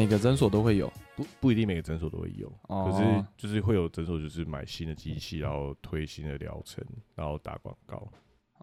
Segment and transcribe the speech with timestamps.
[0.00, 2.90] 每个诊所都会有不不一定每个诊所都会有，哦。
[2.90, 6.82] 可是就是会有诊所就是买新的机器，然后推新的疗程，
[7.14, 8.10] 然后打广告。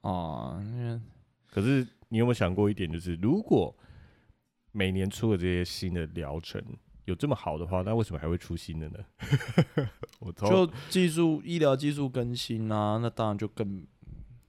[0.01, 0.99] 哦，因为
[1.45, 3.71] 可是你有没有想过一点，就是如果
[4.71, 6.59] 每年出的这些新的疗程
[7.05, 8.97] 有这么好的话，那为什么还会出新的呢？
[10.17, 13.85] 我操就技术医疗技术更新啊，那当然就更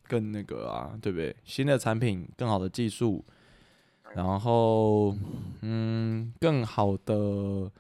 [0.05, 1.37] 更那个啊，对不对？
[1.45, 3.23] 新的产品，更好的技术，
[4.15, 5.15] 然后
[5.63, 7.71] 嗯，更好的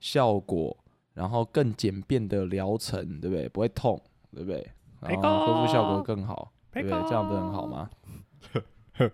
[0.00, 0.76] 效果，
[1.14, 3.48] 然后更简便的疗程，对不对？
[3.48, 4.00] 不会痛，
[4.32, 4.70] 对不对？
[5.00, 6.98] 然后恢复效果更好，对不对？
[7.08, 7.90] 这样不是很好吗？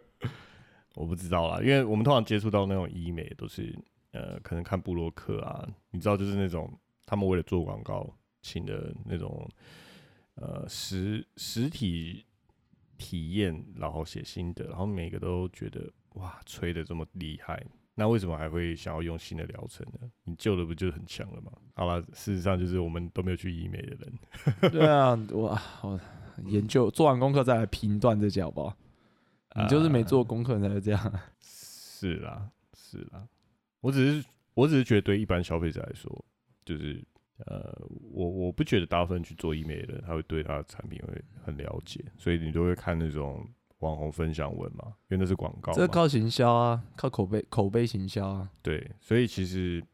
[0.94, 3.76] 我不知道啦，因为我们通常接触到那种医美都是
[4.12, 6.72] 呃，可能看布洛克啊，你知道，就是那种
[7.04, 8.08] 他们为了做广告
[8.42, 9.48] 请的那种
[10.36, 12.24] 呃实实体
[12.96, 20.10] 体验，然后写心得，然后每个都觉得哇，吹的这么厉害，那为什么还会想要用新的疗程呢？
[20.24, 21.52] 你旧的不就很强了吗？
[21.74, 24.12] 好了，事实上就是我们都没有去医美的人，
[24.72, 26.00] 对啊，我我
[26.46, 28.76] 研究做完功课再来评断这些好不好？
[29.56, 31.20] 你就是没做功课才会这样。
[31.40, 33.26] 是啦，是啦，
[33.80, 36.24] 我只是我只是觉得对一般消费者来说，
[36.64, 37.00] 就是
[37.46, 37.72] 呃，
[38.12, 48.50] 我我不觉得大部分去做医美的人，他会对他的产品会很了解，所以你都会看那种网红分享文嘛，因为那是广告，这靠行销啊，靠口碑口碑行销啊。
[48.62, 49.84] 对，所以其实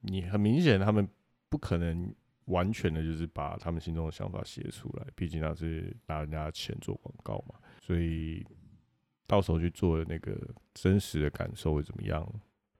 [0.00, 1.08] 你很明显他们
[1.48, 2.12] 不可能
[2.46, 8.44] 完全的就是把他们心中的想法写出来，毕竟他是拿人家的钱做广告嘛，所以
[9.26, 10.36] 到时候去做的那个
[10.74, 12.26] 真实的感受会怎么样，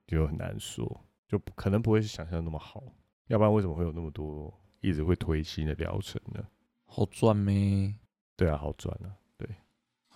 [0.06, 2.82] 就很难说，就不可能不会是想象的那么好，
[3.26, 6.42] 要不然为什么会有那么多一直会推新的疗程呢？
[6.86, 7.94] 好赚咩？
[8.34, 9.12] 对啊，好赚啊！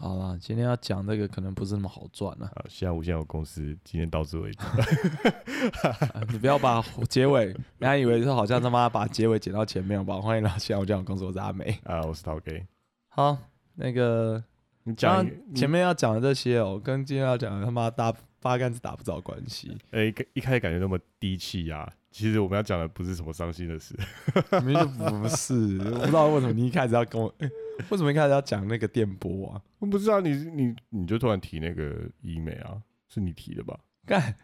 [0.03, 4.67] 好啦，今天要讲这个可能不是那么好赚了、啊，现在无限有公司今天到此为止。
[4.67, 10.21] 啊 你不要把结尾，人家以为是好像他妈把结尾剪到前面，好不好？
[10.21, 11.79] 欢迎来到现在我这样公司，我是阿美。
[11.85, 12.67] 啊，我是陶 K，
[13.11, 13.39] 好，
[13.77, 14.43] 那个
[14.83, 15.25] 你讲
[15.55, 23.95] 前面要讲的这些哦，跟今天要讲的他妈搭八竿子打不着关系，哎、一一开始感觉那么低气压，其实我们要讲的不是什么伤心的事。
[24.67, 25.79] 明明就不是。
[25.79, 27.49] 我不知道为什么你一开始要跟我，诶
[27.91, 29.63] 为什么一开始要讲那个电波啊？
[29.79, 33.79] 我不知道你你你就突然提那个医美啊，是你提的吧？
[34.07, 34.35] 干，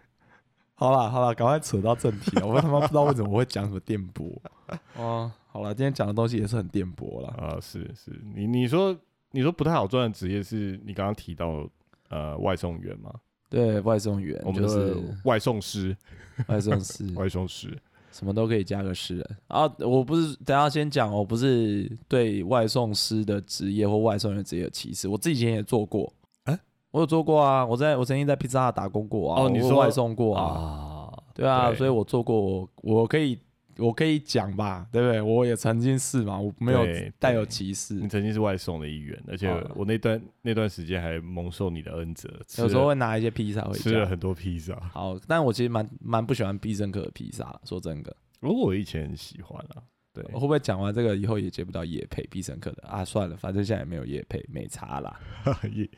[0.75, 2.47] 好了好了，赶快扯到正题啊。
[2.47, 4.27] 我他妈不知道为什么我会讲什么电波。
[4.97, 7.28] 哦，好了，今天讲的东西也是很电波了。
[7.31, 8.97] 啊，是是，你你说
[9.31, 11.69] 你说不太好赚的职业是你刚刚提到
[12.09, 13.12] 呃外送员吗？
[13.50, 14.94] 对外送员我们是
[15.25, 15.97] 外送师，
[16.48, 17.81] 外送师，外送师
[18.19, 19.71] 什么都可以加个诗人啊！
[19.79, 26.12] 我不是等下先讲，我不是对外送师的职业或外送员职业有歧视，我自己以前也做过。
[26.45, 26.59] 啊
[26.91, 33.39] 我有做过啊，我在我曾经在披萨打工过啊，哦你说我外送过啊，啊，对啊，对所以我做过，我我可以
[33.78, 35.21] 我可以讲吧，对不对？
[35.21, 42.28] 我也曾经是嘛，我没有对带有歧视你，曾经是外送的一员，而且哦我那段那段时间还蒙受你的恩泽，
[42.59, 43.78] 有时候了会拿一些披萨回家。
[43.78, 44.75] 吃了很多披萨。
[44.93, 48.15] 好，但我其实蛮蛮不喜欢必胜客的披萨，说真的。
[48.41, 53.05] 如果我以前很喜欢啊，对我会不会讲完这个以后也接不到叶配必胜客的啊？
[53.05, 55.21] 算了，反正现在也没有叶配，没差啦。
[55.72, 55.89] 也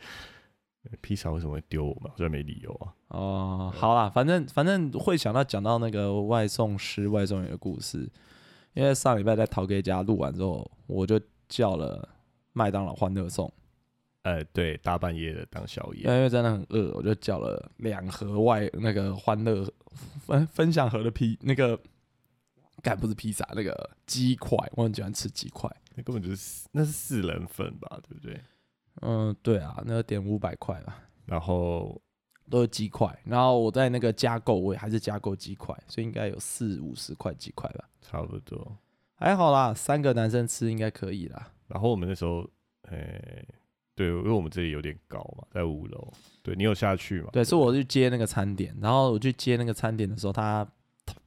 [1.00, 2.10] 披萨为什么会丢我们？
[2.10, 2.94] 好像没理由啊。
[3.08, 8.10] 哦，好啦，反正反正会想到讲到那个外送师、外送员的故事，
[8.74, 12.08] 因为上礼拜在陶哥家录完之后，我就叫了
[12.52, 13.52] 麦当劳欢乐送，
[14.22, 19.66] 呃，对，大半夜的当宵夜，因为真的很饿，我就叫了两盒外那个欢乐
[20.20, 21.78] 分分享盒的披那个，
[22.82, 25.70] 该不是披萨，那个鸡块，我很喜欢吃鸡块。
[25.94, 28.40] 那根本就是四那是四人份吧，对不对？
[29.02, 31.02] 嗯，对啊，那个点五百块吧。
[31.26, 32.00] 然后
[32.50, 38.76] 都是鸡块，然后我在那个加购，我也还是加购鸡块，所以应该有四五十块鸡块吧，差不多，
[39.14, 41.52] 还好啦，三个男生吃应该可以啦。
[41.68, 42.44] 然后我们那时候，
[42.88, 43.46] 诶、
[43.94, 46.12] 对，因为我们这里有点高嘛，在五楼，
[46.42, 47.28] 对你有下去吗？
[47.32, 50.66] 对，是我去接那个餐点，然后我去接那个餐点的时候，他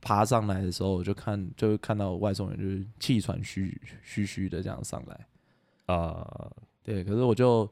[0.02, 5.28] 爬上来的时候，我就看就看到外送员就是气喘吁吁吁的这样上来，
[5.86, 6.52] 啊、
[6.84, 7.70] 对，可是我就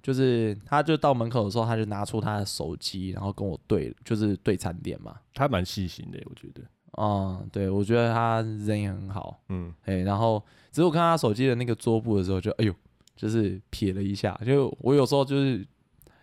[0.00, 5.16] 就是他就到门口的时候，他就拿出他的手机，然后跟我对，就是对餐点嘛。
[5.34, 6.62] 他蛮细心的，我觉得，
[6.98, 10.40] 嗯，对，我觉得他人也很好，嗯，哎，然后
[10.70, 12.74] 只是我看他手机的那个桌布的时候就，哎呦，
[13.16, 15.66] 就是瞥了一下，就我有时候就是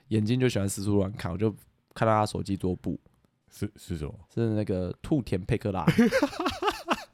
[0.07, 1.53] 眼睛就喜欢四处乱看，我就
[1.93, 2.97] 看到他手机桌布
[3.49, 4.13] 是是什么？
[4.33, 5.85] 是那个兔田佩克拉。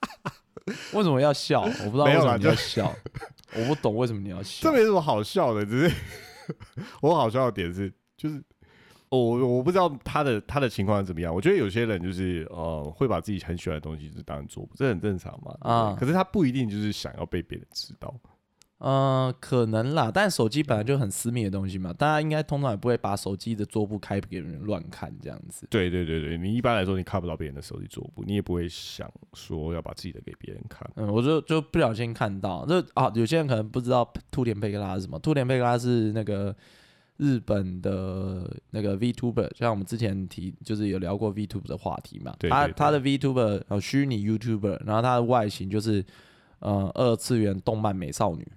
[0.94, 1.62] 为什么要笑？
[1.62, 2.94] 我不知道为什么你要笑，
[3.56, 4.77] 我不懂为什么你要笑这。
[4.77, 5.95] 没什么好笑的，只是
[7.01, 8.42] 我好笑的点是，就是
[9.09, 11.33] 我我不知道他的他的情况是怎么样。
[11.33, 15.95] 我觉得有些人就是呃，会把自己很喜欢的东西就是当做，这很正常嘛。
[15.98, 18.13] 可是他不一定就是想要被别人知道。
[18.79, 25.65] 嗯，可能啦，但手机本来就很私密的东西嘛，大家应该通常也不会把手机的桌布开给人乱看这样子。
[25.69, 30.88] 对对对对，你一般来说你看不到别人的手机桌布，你也不会想说要把自己的给别人看。
[30.95, 35.18] 嗯，我就就不小心看到，就啊，有些人可能不知道兔田佩克拉是什么。
[35.18, 36.56] 兔田佩克拉是那个
[37.18, 42.35] 日本的那个 VTuber，就像我们之前提，就是有聊过 VTuber 的话题嘛。
[42.38, 46.06] 对他他的 VTuber 呃虚拟 YouTuber，然后他的外形就是
[46.59, 48.47] 呃二次元动漫美少女，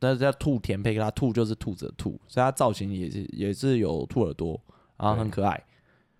[0.00, 4.60] 然后那叫兔田佩克拉，兔就是兔子的兔，所以它造型也是也是有兔耳朵，
[4.96, 5.62] 然后很可爱。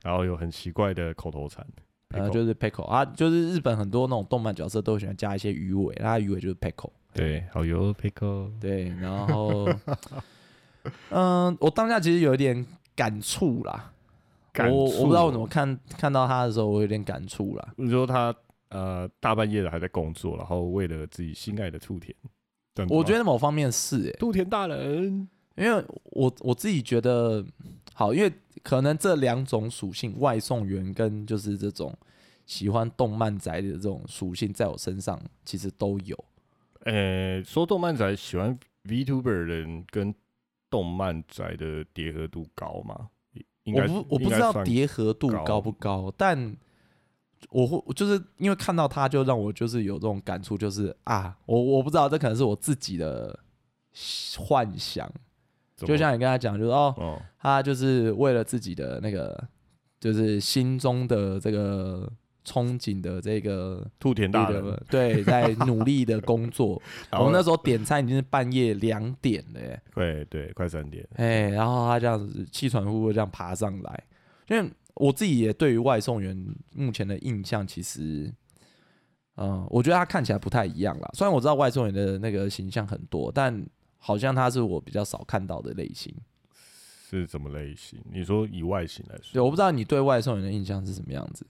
[0.03, 1.67] 然后有很奇怪的口头禅，
[2.11, 6.91] 呃，Pickle 就是 Pickle 啊，就是日本很多那种动漫角色都喜欢加一些鱼尾，它的鱼尾就是 Pickle。
[7.12, 9.69] 对，好油 pickle，对，然后，
[11.09, 13.93] 嗯，我当下其实有一点感触啦。
[14.53, 17.75] 感我我不知道我怎么看看到他的时候，我有点感触啦。
[17.77, 18.32] 你说他
[18.69, 22.15] 呃大半夜的还在工作，然后为了自己心爱的兔田，
[22.88, 27.44] 我觉得某方面是诶、杜田大人，因为我我自己觉得
[27.93, 28.32] 好，因为
[28.62, 31.97] 可能这两种属性，外送员跟就是这种
[32.47, 36.25] 喜欢动漫宅的这种属性，在我身上其实都有。
[36.85, 40.15] 呃，说动漫宅喜欢 VTuber 的人跟
[40.71, 43.09] 动漫宅的叠合度高吗？
[43.65, 46.56] 应该我不我不知道叠合度高高不高，但
[47.49, 53.39] 我会就是因为看到他，就让我就是有这种感触，就是啊，我我不知道这可能是我自己的
[54.39, 55.11] 幻想，
[55.77, 59.49] 就像你跟他讲，就是哦，哦，他就是为了自己的那个，
[59.99, 62.09] 就是心中的这个
[62.45, 63.85] 憧憬的这个。
[63.99, 66.81] 兔田大人，对，在 努力的工作。
[67.13, 74.05] 我们那时候点餐已经是半夜两点了耶，对对，快三点，哎，然后他这样子气喘呼呼这样爬上来，
[74.49, 76.37] 因为我自己也对于外送员
[76.75, 78.33] 目前的印象，其实，
[79.37, 81.11] 嗯、我觉得他看起来不太一样啦。
[81.15, 83.67] 虽然我知道外送员的那个形象很多，但
[83.97, 86.15] 好像他是我比较少看到的类型。
[87.09, 88.01] 是什么类型？
[88.13, 91.47] 你说以外形来说对，说，我不知道你对外送员的印象是什么样子。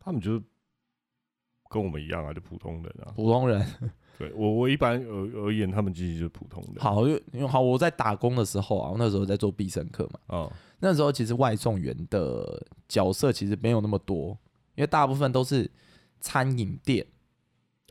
[0.00, 0.42] 他们就是
[1.68, 3.12] 跟我们一样啊，就普通人啊。
[3.14, 3.60] 普通人
[4.18, 6.80] 对我我一般而而言，他们其实就是普通的。
[6.80, 14.36] 好，因为因为好，我在打工的时候啊，我那时候在做必胜客嘛，哦，那时候其实外送员的角色其实没有那么多，
[14.74, 15.70] 因为大部分都是
[16.20, 17.06] 餐饮店。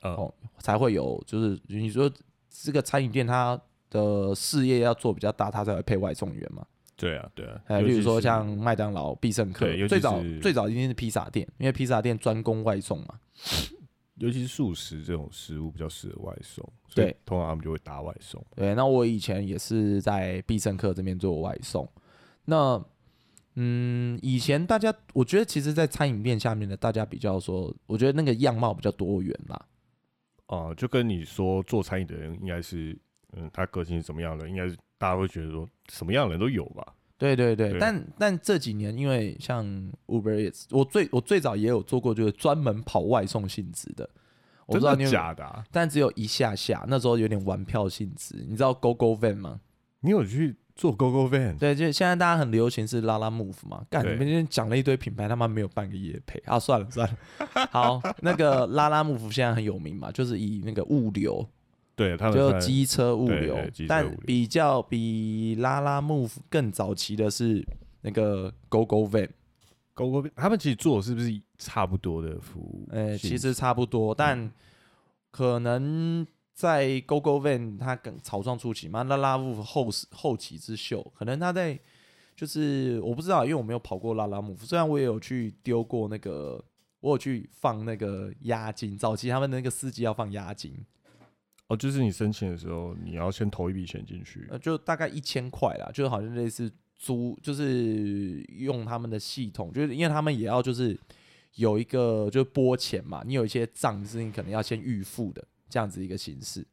[0.01, 2.11] 呃，哦才会有，就是你说
[2.49, 3.59] 这个餐饮店它
[3.89, 6.63] 的事业要做比较大，它才会配外送员嘛。
[6.95, 7.59] 对啊，对啊。
[7.65, 13.19] 呃，例如说像麦当劳、必胜客最早最早一定是披萨店，因为披萨店专攻外送嘛。
[14.17, 18.43] 尤其是素食这种食物比较适合外送，所以对通常他们就会打外送。
[18.55, 21.87] 对，那我以前也是在必胜客这边做外送。
[22.45, 22.83] 那
[23.55, 29.65] 嗯，以前大家我觉得其实，在餐饮店下面的大家比较说，我觉得那个样貌比较多元啦。
[30.47, 32.97] 啊、就跟你说做餐饮的人应该是，
[33.33, 36.95] 嗯，他个性是怎么样的，应该是大家会觉得说什么样的人都有吧。
[37.17, 39.65] 对对对，对但但这几年因为像
[40.07, 44.09] Uber Eats，我最我最早也有做过，就是专门跑外送性质的。
[44.67, 45.63] 我不知道你有，假的、啊？
[45.71, 48.35] 但只有一下下，那时候有点玩票性质。
[48.47, 49.61] 你知道 Go Go Van 吗？
[50.01, 51.57] 你有去做 Go Go Van？
[51.57, 53.85] 对，就现在大家很流行是拉拉 Move 嘛。
[53.89, 56.59] 干，对你们今天讲了一堆品牌，他妈没有半个业配啊！
[56.59, 57.17] 算了算了，
[57.71, 61.47] 好，那个拉拉 Move 现在很有名嘛，就是以那个物流，
[61.97, 67.67] 对他们就机车物流对对机，车物但比较比拉拉 Move 更早期的是
[68.01, 69.27] 那个 Go Go Van。
[69.95, 72.87] Go Go Van，他们其实做的是不是差不多的服务？
[72.91, 74.49] 呃，性其实差不多，但
[75.31, 81.79] 可能在 Go Go Van 它更草创初期嘛，拉拉木后后起之秀，可能他在
[82.35, 86.63] 就是我不知道，因为我没有跑过拉拉木，虽然我也有去丢过那个，
[86.99, 90.75] 我有去放那个押金，早期他们那个司机要放押金，
[91.67, 94.47] 哦，就是你申请的时候，你要先投一笔钱进去。
[94.49, 100.97] 呃，就大概一千块啦，就好像类似租，就是用他们的系统，就是因为他们也要就是
[101.55, 106.65] 有一个就是拨钱嘛，你有一些账是你可能要先预付的这样子一个形式。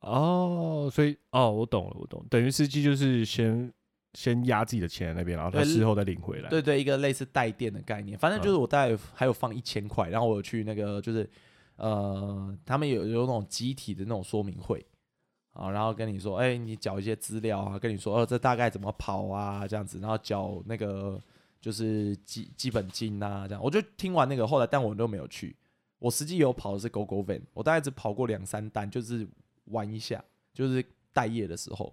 [0.00, 3.72] 哦，所以哦，我懂了，我懂，等于司机就是先
[4.14, 6.48] 先压自己的钱在那边，然后他事后再领回来。
[6.48, 11.28] 对对，一个类似带电的概念，反正就是嗯我大概还有放一千块，然后我有去那个就是
[11.82, 14.86] 呃，他们有有那种集体的那种说明会
[15.52, 21.20] 啊，然后跟你说，哎、你缴一些资料啊，跟你说，哦，这大概怎么跑啊，这样子，然后缴那个
[21.60, 25.56] 就是基基本金啊，这样，我就听完那个，后来但我都没有去，
[25.98, 29.26] 我实际有跑的是 Go Go Van，我大概只跑过两三单，就是
[29.64, 30.24] 玩一下，
[30.54, 31.92] 就是待业的时候。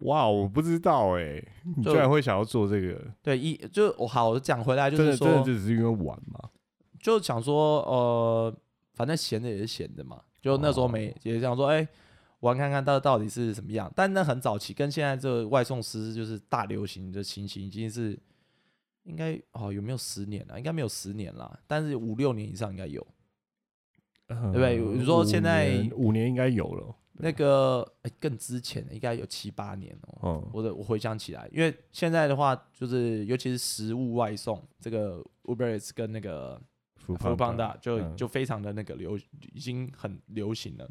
[0.00, 1.42] 哇，我不知道哎，
[1.76, 6.50] 你居然会想要做这个，对，一就我好我讲回来就是说，的真的就只是因为玩嘛？
[7.00, 8.54] 就想说，呃，
[8.96, 11.86] 反正闲着也是闲着嘛，就那时候没、也想说，哎、
[12.40, 13.92] 玩看看到到底是什么样。
[13.94, 18.18] 但那很早期，跟现在这个外送师就是大流行的情形，已经是
[19.04, 20.58] 应该哦有没有十年了？
[20.58, 23.06] 应该没有十年啦，但是五六年以上应该有。
[24.28, 36.60] 对不对你说现在五年应该有了，那个、哎更之前的应该有七八年哦、嗯，我的我回想起来，因为现在的话，就是尤其是食物外送，这个 Uber Eats 跟那个
[37.14, 39.16] 福胖 Panda 就、嗯就非常的那个流，
[39.52, 40.90] 已经很流行了。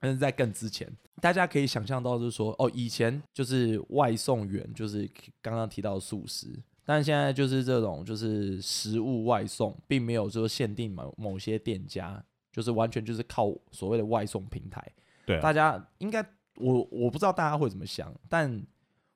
[0.00, 0.90] 但是在更之前，
[1.22, 5.10] 大家可以想象到，就是说，哦，以前就是外送员，就是
[5.40, 12.22] 刚刚提到的素食，但现在就是这种就是食物外送，并没有说限定某某些店家，
[12.52, 14.86] 就是完全就是靠所谓的外送平台。
[15.24, 16.22] 对啊大家应该
[16.56, 18.62] 我我不知道大家会怎么想，但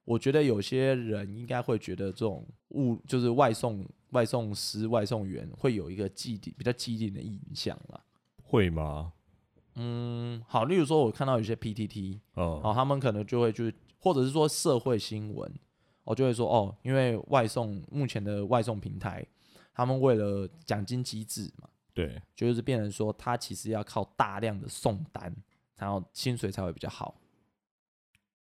[0.05, 8.00] 我觉得有些人应该会觉得这种物就是外送外送师、外送员会有一个既定比较既定的印象啦。
[8.43, 9.12] 会吗？
[9.75, 15.53] 嗯，好，例如说我看到有些 PTT，哦，哦，他们可能就会去，或者是说社会新闻，
[16.03, 19.25] 我就会说哦，因为外送目前的外送平台，
[19.73, 25.33] 他们为了奖金机制嘛，对，就是变成说他其实要靠大量的送单，
[25.77, 27.15] 然后薪水才会比较好。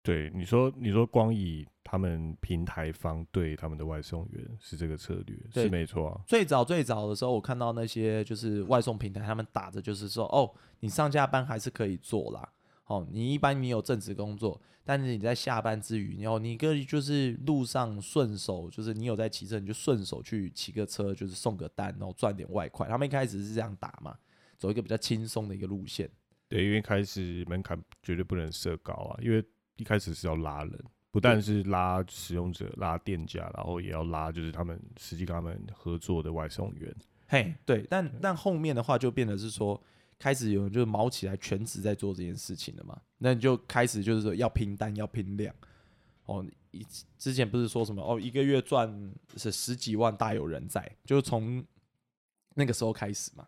[0.08, 6.22] 对，你说你说光以他们平台方对他们的外送员是这个策略，是没错啊。
[6.26, 10.50] 最早最早的时候，我看到那些就是外送平台，他们打着就是说，哦，
[10.80, 12.50] 你上下班还是可以做啦。
[12.86, 22.88] 哦，你一般你有正职工作，但是你在下班之余，然后你可以就是路上顺手，就是你有在骑车，你就顺手去骑个车，就是送个单，然后赚点外快。
[22.88, 24.18] 他们一开始是这样打嘛，
[24.58, 26.10] 走一个比较轻松的一个路线。
[26.48, 29.44] 对，因为开始门槛绝对不能设高啊，因为
[29.78, 36.96] 一开始是要拉人，不但是拉使用者、拉店家，然后也要拉就是他们实际跟他们合作的外送员。
[37.28, 39.82] 嘿，对，但但后面的话就变得是说，
[40.18, 45.54] 开始有人就是毛起来全职在做这件事情了嘛，那你就开始就是说要拼单要拼量，
[46.26, 46.86] 哦，以
[47.18, 51.64] 之前不是说什么哦一个月赚是十几万大有人在，就从
[52.56, 53.46] 那个时候开始嘛，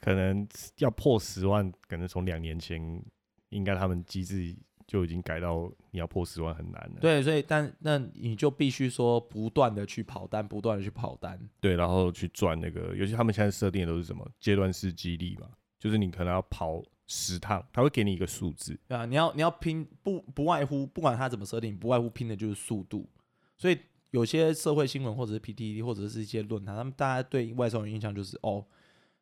[0.00, 0.46] 可能
[0.78, 3.02] 要破十万，可能从两年前
[3.48, 4.54] 应该他们机制
[4.86, 7.00] 就已经改到你要破十万很难了。
[7.00, 18.78] 对，所以但那你就必须说不断的去跑单，不断的去跑单，对，然后去赚那个，尤其他们现在设定的都是什么阶段式激励嘛，就是你可能要跑十趟，他会给你一个数字。
[18.88, 23.08] 对啊，你要你要拼不不外乎不管他怎么设定，不外乎拼的就是速度。
[23.56, 23.78] 所以
[24.10, 28.64] 有些社会新闻或者是 PTT 或者是一些论坛，他们大家对外送的印象就是哦，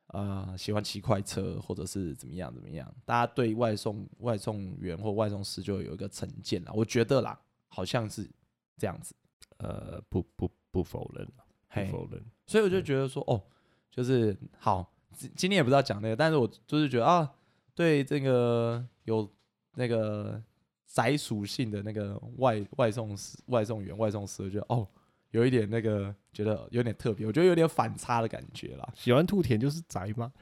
[0.08, 6.72] 呃，喜欢骑快车或者是怎么样怎么样，大家对外送外送员或外送师就有一个成见啦。
[6.74, 8.28] 我觉得啦，好像是
[8.76, 9.14] 这样子。
[9.58, 11.26] 呃，不不不否认，
[11.86, 12.22] 不，否认。
[12.46, 13.40] 所以我就觉得说，哦，
[13.90, 17.32] 就是好，今今天也不知道讲那个，但是我就是觉得啊，
[17.74, 19.28] 对这个有
[19.74, 20.42] 那个
[20.86, 24.86] 宅属性的那个外外送师、外送员、外送师，我觉得哦，
[25.34, 28.88] 有一点那个觉得有点特别，我觉得有点反差的感觉啦。
[28.94, 30.32] 喜欢兔田就是宅吗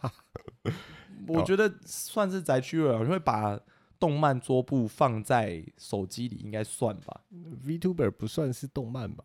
[1.26, 3.58] 我觉得算是宅区了，我会把
[3.98, 7.22] 动漫桌布放在手机里，应该算吧
[7.66, 9.24] ？？VTuber 不算是动漫吧？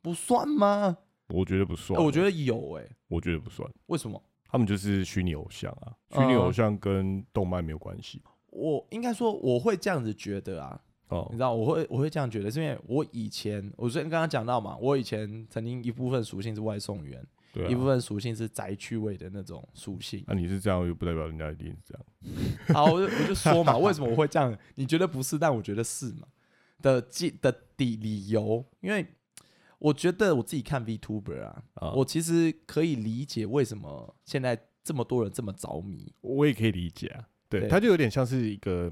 [0.00, 0.98] 不算吗？
[1.28, 1.98] 我觉得不算。
[1.98, 4.22] 哎我觉得有哎、我觉得不算，为什么？
[4.46, 8.22] 他们就是虚拟偶像啊，虚拟偶嗯像跟动漫没有关系。
[8.50, 10.80] 我应该说我会这样子觉得啊，
[11.14, 17.86] 哦你知，道我会我会这样觉得，是因为我以前我之前刚刚讲到嘛，我以前曾经一部分属性是外送员，对一部啊。
[17.86, 20.24] 分属性是宅趣味的那种属性。
[20.26, 22.74] 那、你是这样，又不代表人家一定是这样。
[22.74, 24.56] 好，我就我就说嘛，为什么我会这样？
[24.74, 26.26] 你觉得不是，但我觉得是嘛
[26.82, 29.06] 的记的底理由，因为
[29.78, 36.12] 我觉得我自己看 VTuber 啊，啊，我其实可以理解为什么现在这么多人这么着迷。
[36.20, 37.24] 我也可以理解啊。
[37.48, 38.90] 对，对它就有点像是一个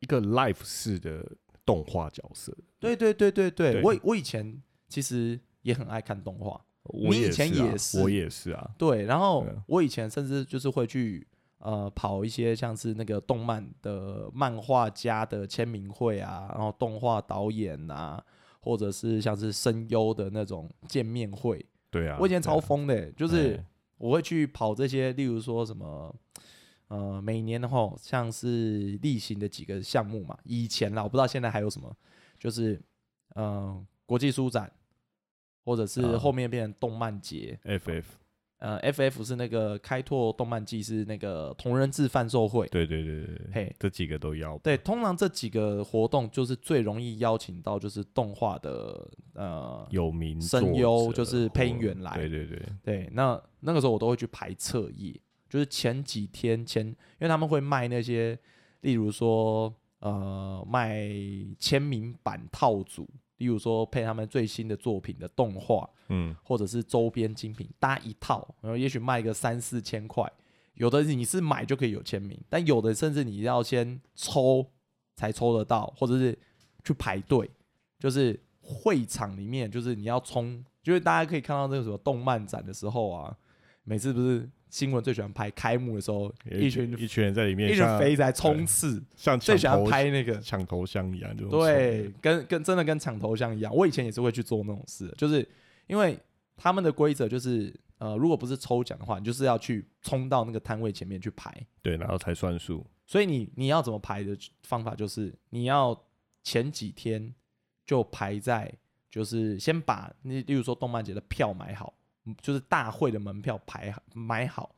[0.00, 1.24] 一个 life 式的
[1.72, 2.56] 动画角色。
[2.78, 8.70] 对对对对对，对我我以前其实也很爱看动画，我以前也是我也是啊。
[8.78, 11.26] 对，然后我以前甚至就是会去
[11.58, 18.22] 呃跑一些像是那个动漫的漫画家的签名会啊，然后动画导演啊，
[18.60, 23.66] 或者是像是声优的那种见面会，对啊，我以前超疯的欸、就是哎
[23.98, 26.14] 我会去跑这些，例如说什么。
[26.90, 31.96] 呃，每年的话，像是例行的几个项目嘛，以前啦，我不知道现在还有什么，
[32.36, 32.80] 就是
[33.36, 34.70] 呃，国际书展，
[35.64, 36.18] 或者是啊。
[36.18, 38.02] 后面变成动漫节，FF
[38.58, 44.58] 呃，FF 是那个开拓动漫季是那个同人志贩售会，对对对对对，嘿，这几个都要。
[44.58, 55.18] 对，通常这几个活动就是最容易邀请到就是动画的呃有名声优就是配音员来对对对，对，那那个时候我都会去排测页，
[55.50, 58.38] 就是前几天前，因为他们会卖那些，
[58.82, 61.10] 例如说呃卖
[61.58, 63.06] 签名版套组，
[63.38, 70.32] 例如说配他们最新的作品的动画，嗯，或者是周边精品搭一套，然后也许卖个三四千块，
[70.74, 74.64] 有的你是买就可以有签名，但有的甚至你要先抽
[75.16, 76.38] 才抽得到，或者是
[76.84, 77.50] 去排队，
[77.98, 83.36] 就是会场里面就是你要冲，就是大家可以看到那个什么动漫展的时候啊，
[83.82, 93.74] 每次不是新闻最喜欢拍开幕的时候，一群一群人在里面一群像肥仔冲刺，像最喜欢拍那个抢头像一样，就对，跟跟真的跟抢头像一样。
[93.74, 95.46] 我以前也是会去做那种事，就是
[95.86, 96.18] 因为
[96.56, 101.52] 他们的规则就是，呃，如果不是抽奖的话，你就是要去冲到那个摊位前面去排。
[101.82, 102.86] 对，然后才算数。
[103.06, 106.00] 所以你你要怎么排的方法就是，你要
[106.44, 107.34] 前几天
[107.84, 108.72] 就排在，
[109.10, 111.99] 就是先把你例如说动漫节的票买好，嗯
[112.40, 114.74] 就是大会的门票排好买好，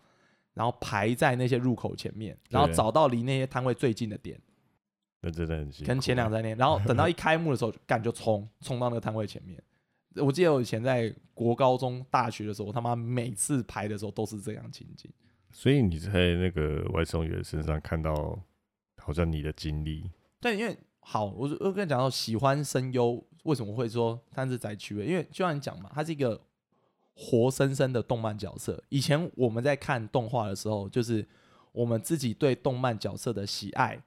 [0.55, 4.41] 然后排在那些入口前面，然后找到离那些摊位最近的点。
[5.21, 5.87] 那真的很辛苦。
[5.87, 9.63] 可能前两三天，然后等到一开幕的时候，干就冲冲到那个摊位前面。
[10.17, 15.11] 我记得我以前在国高中、大学的时候，我他妈每次排的时候都是这样情景。
[15.51, 18.39] 所以你在那个外送员身上看到，
[18.97, 25.07] 好像你的经历，对，因为好，我就我跟你讲到喜欢声优，为什么会说他是宅区位？
[25.07, 26.41] 因为就像你讲嘛，他是一个
[27.15, 28.83] 活生生的动漫角色。
[28.89, 31.27] 以前我们在看动画的时候，就是
[31.73, 34.03] 我们自己对动漫角色的喜爱，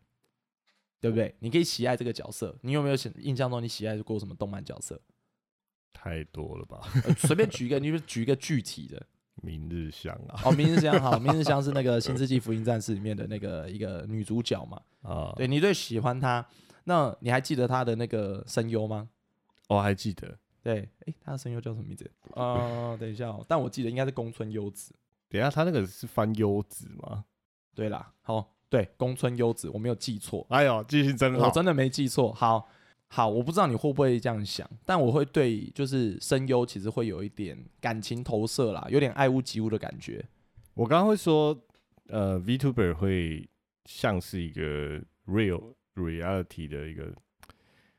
[0.99, 1.35] 对不对？
[1.39, 4.99] 你可以喜爱这个角色，你有没有想印象中你喜爱过什么动漫角色？
[5.93, 6.81] 太多了吧？
[7.05, 9.01] 呃随便举一个，你就举一个具体的。
[9.41, 14.81] 明日香啊哦，明日香好， 明日香是那个《新世纪福音战士》里面的那个一个女主角嘛？
[15.01, 16.45] 啊，对你最喜欢她，
[16.85, 19.09] 那你还记得她的那个声优吗？
[19.67, 20.37] 哦还记得。
[20.65, 22.09] 对，诶，她的声优叫什么名字？
[22.31, 24.95] 呃，等一下、哦，但我记得应该是宫村优子。
[25.29, 27.23] 等一下，他那个是翻优子吗？
[27.75, 31.45] 对啦，好，对，宫村优子，我没有记错，哎呦，记性真好。
[31.45, 32.33] 我真的没记错。
[32.33, 32.67] 好，
[33.09, 40.25] 好，我不知道你会不会这样想，但我会对就是声优其实会有一点感情投射啦，有点爱屋及乌的感觉。
[40.73, 41.55] 我刚刚会说，
[42.07, 43.47] 呃，Vtuber 会
[43.85, 47.13] 像是一个 real reality 的一个，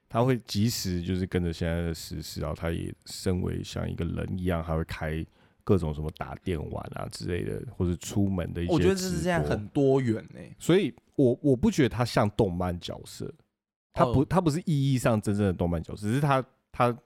[0.09, 5.25] 他会及时就是跟着现在的时事，然后他也身为像一个人一样，他会开
[5.65, 8.73] 各种什么打电玩啊之类的，或者出门的一些。
[8.73, 13.33] 我觉得这是这样很，多元呢、所以我我不觉得他像动漫角色，
[13.93, 16.97] 他不哦他不是意义上真正的动漫角色，只是他他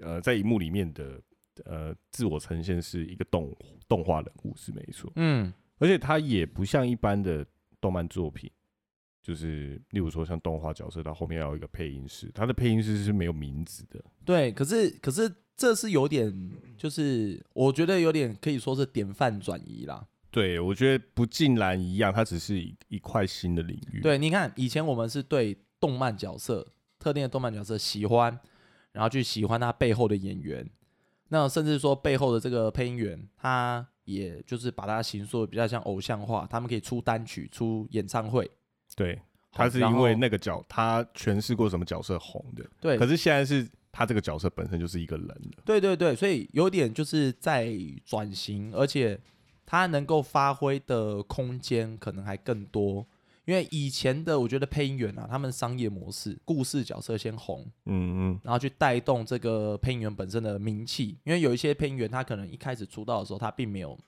[0.00, 1.20] 呃在荧幕里面的
[1.64, 3.54] 呃自我呈现是一个动
[3.86, 5.12] 动画人物是没错。
[5.14, 7.46] 嗯，而且他也不像一般的
[7.80, 8.50] 动漫作品，
[9.22, 14.02] 就是例如说像动画角色，到后面要有一个配音师，他的配音师是没有名字的。
[14.24, 20.06] 对，可是可是这是有点，就是我觉得有点可以说是典范转移啦。
[20.30, 24.00] 对，我觉得不尽然一样，它只是一一块新的领域。
[24.00, 26.66] 对，你看以前我们是对动漫角色
[26.98, 28.38] 特定的动漫角色喜欢，
[28.92, 30.68] 然后去喜欢他背后的演员，
[31.28, 38.50] 那甚至说背后的这个配音员，他也就是把他形塑比较像偶像化，他们可以出单曲、出演唱会。
[38.96, 39.20] 对，
[39.52, 42.64] 他是因为那个角，他诠释过什么角色红的。
[42.80, 45.62] 对，可是现在是他这个角色本身就是一个人了。
[45.64, 47.72] 对对对，所以有点就是在
[48.04, 49.18] 转型，而且
[49.64, 53.06] 他能够发挥的空间可能还更多。
[53.46, 61.18] 因为以前的我觉得配音员啊，他们商业模式，故事角色先红，嗯嗯，然后去带动这个配音员本身的名气。
[61.24, 63.98] 因为有一些配音员，他可能一开始出道的时候，他并没有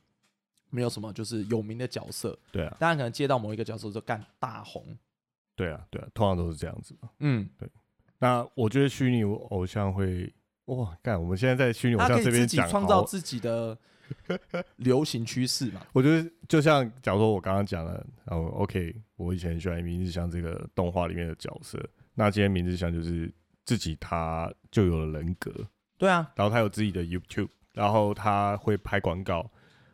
[0.73, 4.85] 没有什么就是有名的角色，对啊，当然可能接到某一个角色就干大红。
[5.55, 7.11] 对啊，对啊，通常都是这样子嘛。
[7.19, 7.47] 嗯，
[8.19, 10.33] 那我觉得虚拟偶像会，
[10.65, 13.77] 哇，干，我们现在在虚拟偶他可以像这边自己讲创造自己的
[14.77, 15.87] 流行趋势嘛。
[15.93, 21.79] 我觉得就像假如说我刚刚讲了，然后 OK，我以前很喜欢明日香这个动画里面的角色，
[22.15, 23.31] 那今天明日香就是
[23.67, 25.53] 自己他就有了人格，
[25.99, 29.51] 对啊，然后他有自己的 YouTube，然后他会拍广告，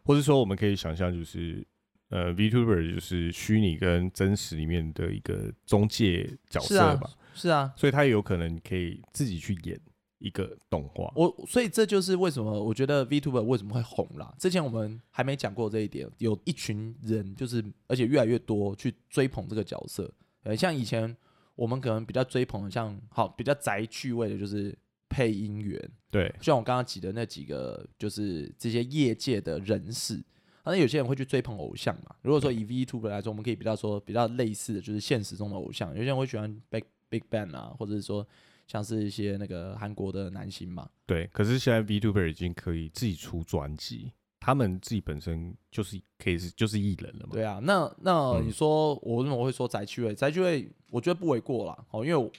[0.08, 1.62] 或者说我们可以想象就是
[2.08, 9.78] 呃 VTuber 就是虚拟跟真实里面的一个中介角色吧，是啊，所以他也有可能可以自己去演
[10.18, 11.12] 一个动画。
[11.14, 14.34] 我所以这就是为什么我觉得 VTuber 为什么会红啦。
[14.38, 20.10] 之前我们还没讲过这一点，有一群人就是而且越来越多去追捧这个角色。
[20.44, 21.14] 呃，像以前
[21.54, 24.74] 我们可能比较追捧的像好比较宅趣味的，就是
[25.18, 30.22] 配音员，对，像我刚刚举的那几个，就是这些业界的人士。
[30.64, 32.14] 那有些人会去追捧偶像嘛？
[32.22, 35.90] 如果说以 VTuber 来说，我们可以比较说比较类似的就是现实中的偶像。
[35.90, 38.24] 有些人会喜欢 Big Big Bang 啊，或者是说
[38.68, 40.88] 像是一些那个韩国的男星嘛。
[41.04, 44.12] 对，可是现在 VTuber 已经可以自己出专辑。
[44.48, 47.32] 他们自己本身就是可以是就是艺人了嘛？
[47.32, 50.14] 对啊，那那你说我为什么会说宅趣味？
[50.14, 51.84] 宅趣味我觉得不为过啦。
[51.90, 52.30] 哦，因为我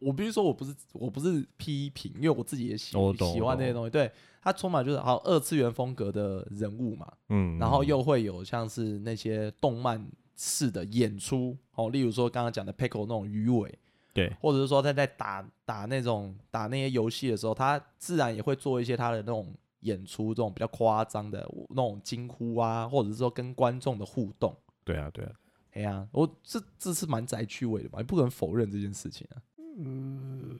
[0.00, 3.90] 我必须说我不是我不是批评，因为我自己也喜喜欢那些东西。
[3.90, 4.10] 对，
[4.42, 13.72] 它充满就是好二次元风格的人物嘛，嗯，然后又会有像是那些动漫式的演出，哦，例如说刚刚讲的 Pickle 那种鱼尾，
[14.12, 19.54] 对，或者是说他在打打那种打那些游戏的时候，他自然也会做一些他的那种。
[19.82, 24.56] 演出这种比较夸张的那种惊呼啊，或者是说跟观众的互动。
[24.84, 25.32] 对啊，对啊，
[25.74, 27.98] 哎呀，我这这是蛮宅趣味的吧？
[28.00, 29.42] 你不可能否认这件事情啊。
[29.78, 30.58] 嗯，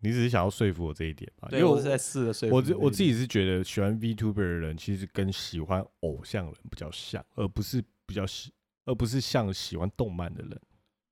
[0.00, 1.48] 你只是想要说服我这一点吧？
[1.48, 2.56] 对，我是在试着说服。
[2.56, 8.52] 我我自己是觉得喜欢 VTuber 的人，其实跟喜欢偶像人比较像，而不是比较喜，
[8.86, 10.60] 而不是像喜欢动漫的人。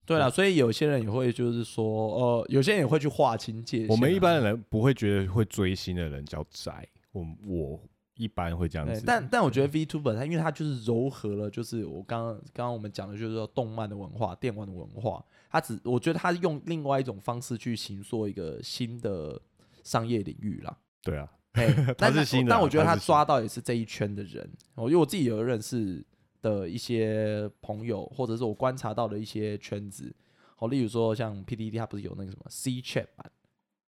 [0.05, 3.89] 对了，所以有些人也会就是说，呃，有些人也会去划清界限。
[3.89, 6.89] 我们一般的人不会觉得会追星的人叫宅。
[7.13, 7.81] 我我
[8.15, 19.41] 一般会这样子，但但我觉得 VTuber 它因为它就是糅合了，就是我刚刚刚刚我们讲的就是说动漫的文化、电玩的文化，它只我觉得它用另外一种方式去行塑一个新的
[19.85, 20.77] 商业领域啦。
[21.03, 21.29] 对啊，
[21.97, 24.51] 但是新的，但我觉得他抓到也是这一圈的人。
[24.75, 26.05] 我因为我自己有认识
[26.43, 30.15] 的一些朋友，或者是我观察到的一些圈子，
[30.57, 33.31] 好，例如说像 PDD，它不是有那个什么 C Chat 版。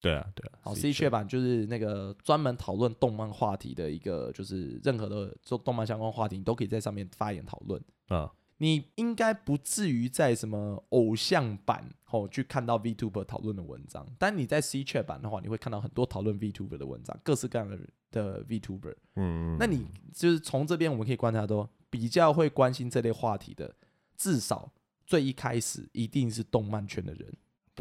[0.01, 0.59] 对啊，对啊。
[0.61, 7.81] 好，C 雀版就是那个专门讨论动漫话题的一个，就是任何的做动漫相关话题，你都可以在上面发言讨论。
[8.07, 17.77] 啊，你应该不至于在什么偶像版哦去看到 VTuber 讨论的文章，但你在 C 雀版的话，你会看到很多讨论 VTuber 的文章，各式各样的
[18.11, 18.95] 的 VTuber。
[19.15, 23.75] 嗯，那你就是从这边我们可以观察到，比较会关心这类话题的，
[24.15, 24.71] 至少
[25.05, 27.33] 最一开始一定是动漫圈的人。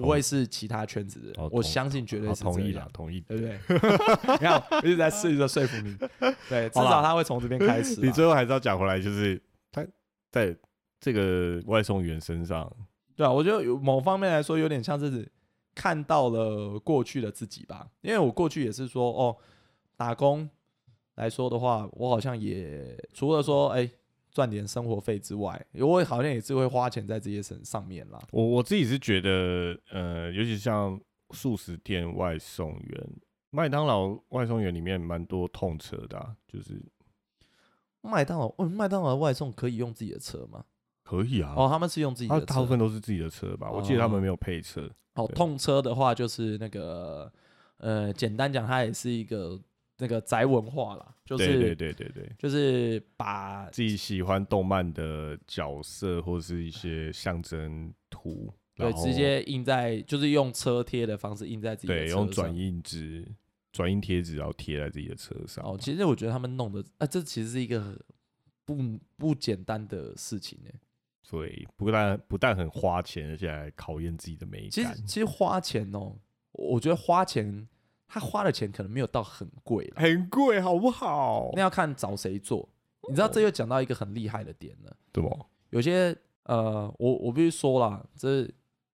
[0.02, 3.58] 不会是其他圈子的，我相信绝对是同意的，同意，对不对？
[4.32, 5.96] 你看，一直在试着说服你，
[6.48, 8.00] 对，至少他会从这边开始。
[8.00, 9.84] 你最后还是要讲回来，就是他
[10.30, 10.56] 在
[11.00, 12.70] 这个外送员身上，
[13.16, 15.30] 对啊，我觉得有某方面来说，有点像是
[15.74, 17.88] 看到了过去的自己吧。
[18.00, 19.37] 因为我过去也是说，哦，
[19.96, 20.48] 打工
[21.16, 23.90] 来说的话，我好像也除了说，哎。
[24.30, 28.20] 赚点生活费之外，我好像也是会花钱在这些身上面啦。
[28.30, 33.10] 我我自己是觉得，呃，尤其像素食店外送员、
[33.50, 36.80] 麦当劳外送员里面蛮多痛车的，就是
[38.00, 40.64] 麦当劳，问麦当劳外送可以用自己的车吗？
[41.02, 41.54] 可以啊。
[41.56, 43.70] 哦，他们是用自己的，大部分都是自己的车吧？
[43.70, 44.88] 我记得他们没有配车。
[45.14, 47.32] 哦，痛车的话就是那个，
[47.78, 49.58] 呃，简单讲，它也是一个。
[50.00, 63.26] 那个宅文化啦，就是对对对对对，就是把自己喜欢动漫的角色或者是一些象征图，对，直接印在，就是用车贴的方式印在自己的对，用转印纸、
[63.72, 65.64] 转印贴纸，然后贴在自己的车上。
[65.64, 68.00] 哦，其实我觉得他们弄的，啊，这其实是一个
[68.64, 68.76] 不
[69.16, 70.70] 不简单的事情呢。
[71.28, 74.70] 对，不但不但很花钱，而且还考验自己的美感。
[74.70, 76.16] 其实其实花钱哦，
[76.52, 77.66] 我觉得花钱。
[78.08, 81.50] 他花的钱可能没有到很贵，很贵好不好？
[81.52, 82.66] 那要看找谁做。
[83.08, 85.46] 你知道这又讲到一个很厉害的点了，对不？
[85.70, 88.48] 有些呃，我我必须说了，这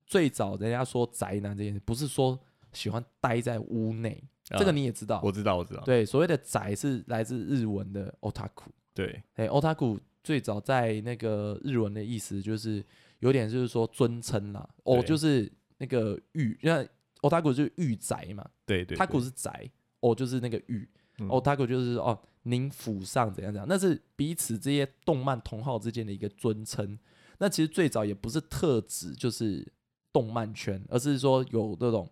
[0.04, 2.38] 最早人家说宅男这件事，不是说
[2.72, 5.20] 喜欢待在屋内，这个你也知道。
[5.22, 5.82] 我知道，我知道。
[5.82, 8.66] 对，所谓的宅是来自日文的 otaku。
[8.92, 12.84] 对，哎，otaku 最早在那个日文的意思就是
[13.20, 16.88] 有点就是说尊称啦，哦，就是那个玉，因为。
[17.28, 26.98] Otaku 就是御宅嘛，对对，taku 是宅，哦就是那个御，otaku 就是哦您府上怎样怎样，那是彼此这些动漫同好之间的一个尊称。
[27.38, 29.66] 那其实最早也不是特指就是
[30.12, 32.08] 动漫圈，而是说有那种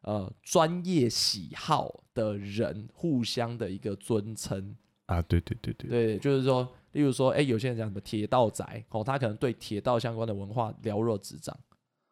[0.00, 4.74] 呃专业喜好的人互相的一个尊称。
[5.06, 11.58] 啊，对对对对，对，就是说，例如说，哎，有些人讲什么铁道宅，哦，他可能对铁道相关的文化了若指掌。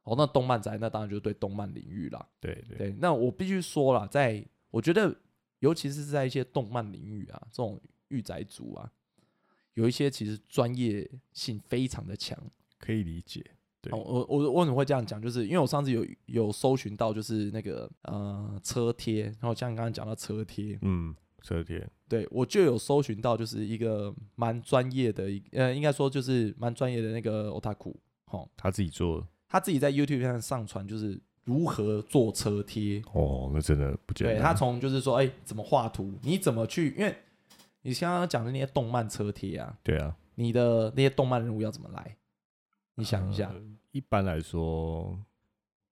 [0.07, 2.25] 哦，那动漫宅那当然就是对动漫领域啦。
[2.41, 5.15] 对对，那我必须说了，在我觉得，
[5.59, 8.89] 尤其是在一些动漫领域啊，这种御宅族啊，
[9.75, 12.39] 有一些其实专业性非常的强，
[12.79, 13.45] 可以理解。
[13.81, 15.21] 对，我我为什么会这样讲？
[15.21, 27.93] 就是因为我上次有有搜寻到，就是那个呃车贴，然后像刚刚讲到车贴，嗯，车贴，对我就有搜寻到，就是一个蛮专业的，一呃，应该说就是蛮专业的那个 otaku，
[28.27, 29.27] 哦，他自己做。
[29.57, 34.37] 他自己在 YouTube 上上传，就是如何做车贴，哦，那真的不简单。
[34.37, 37.17] 对他从就是说，哎、怎么画图，你怎么去，因为
[37.81, 42.17] 你刚刚讲的那些动漫车贴啊，对啊，你的那些动漫人物要怎么来？
[42.97, 45.19] 你想一下，呃一般来说，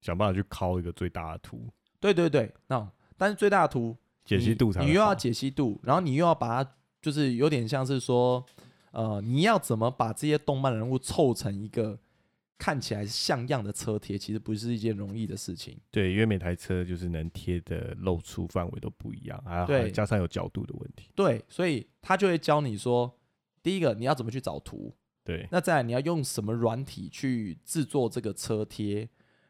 [0.03, 1.66] 想办法去敲一个最大的图，
[1.98, 3.96] 对对对，那但是最大的图
[4.27, 8.44] 解析度才你你又要解析度，然后你又要把它，就是有点像是说，
[8.90, 11.98] 呃，你要怎么把这些动漫人物凑成一个
[12.56, 15.78] 看起来像样的车贴，其实不是一件容易的事情。
[15.90, 21.10] 对，因为每台车就是能贴的露出范围都不一样，还加上有角度的问题。
[21.14, 23.18] 对，所以他就会教你说，
[23.62, 29.08] 第一个你要怎么去找图，对，那再来你要用什么软体去制作这个车贴，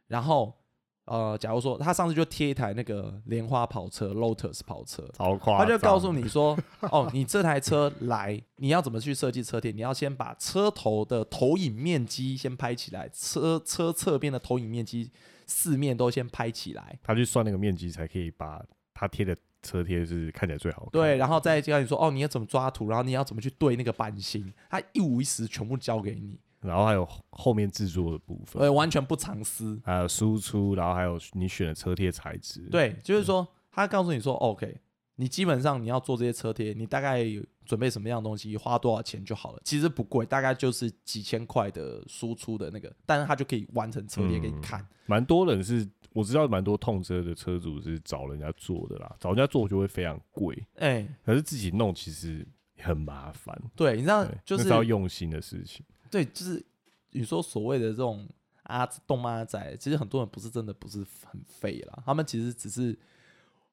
[0.08, 0.63] 然后
[1.06, 9.70] 呃，假如说他上次就贴一台那个莲花跑车 Lotus 跑车，超夸他就告诉你，说，哦，你这台车来，你要怎么去设计车贴？
[9.70, 15.10] 你要先把车头的投影面积先拍起来，车车侧边的投影面积
[15.46, 18.64] 四面都先拍起来，他去算那个面积，才可以把
[18.94, 20.90] 他贴的车贴是看起来最好看。
[20.92, 29.78] 对，然后再教你说，哦，你要怎么抓图，然后你要怎么去对那个版型，他一五一十全部教给你，然后还有后面制作的部分，呃，完全不藏私。
[29.84, 32.60] 还有输出，然后还有你选的车贴材质。
[32.70, 34.80] 对，就是说，他告诉你说，OK，
[35.16, 37.24] 你基本上你要做这些车贴，你大概
[37.66, 39.60] 准备什么样的东西，花多少钱就好了。
[39.64, 44.86] 其实不贵，大概就是几千块的输出的那个，但是他就可以完成车贴给你看。
[45.06, 52.46] 蛮多人是我知道，蛮多痛车的车主是找人家做的啦，找人家做就会非常贵，哎、可是自己弄其实
[52.78, 55.84] 很麻烦，对，你知道，就是要用心的事情。
[56.14, 56.64] 对，就是
[57.10, 58.24] 你说所谓的这种
[58.62, 62.96] 啊动漫阿仔，其实很多人不是真的不是很废啦，他们其实只是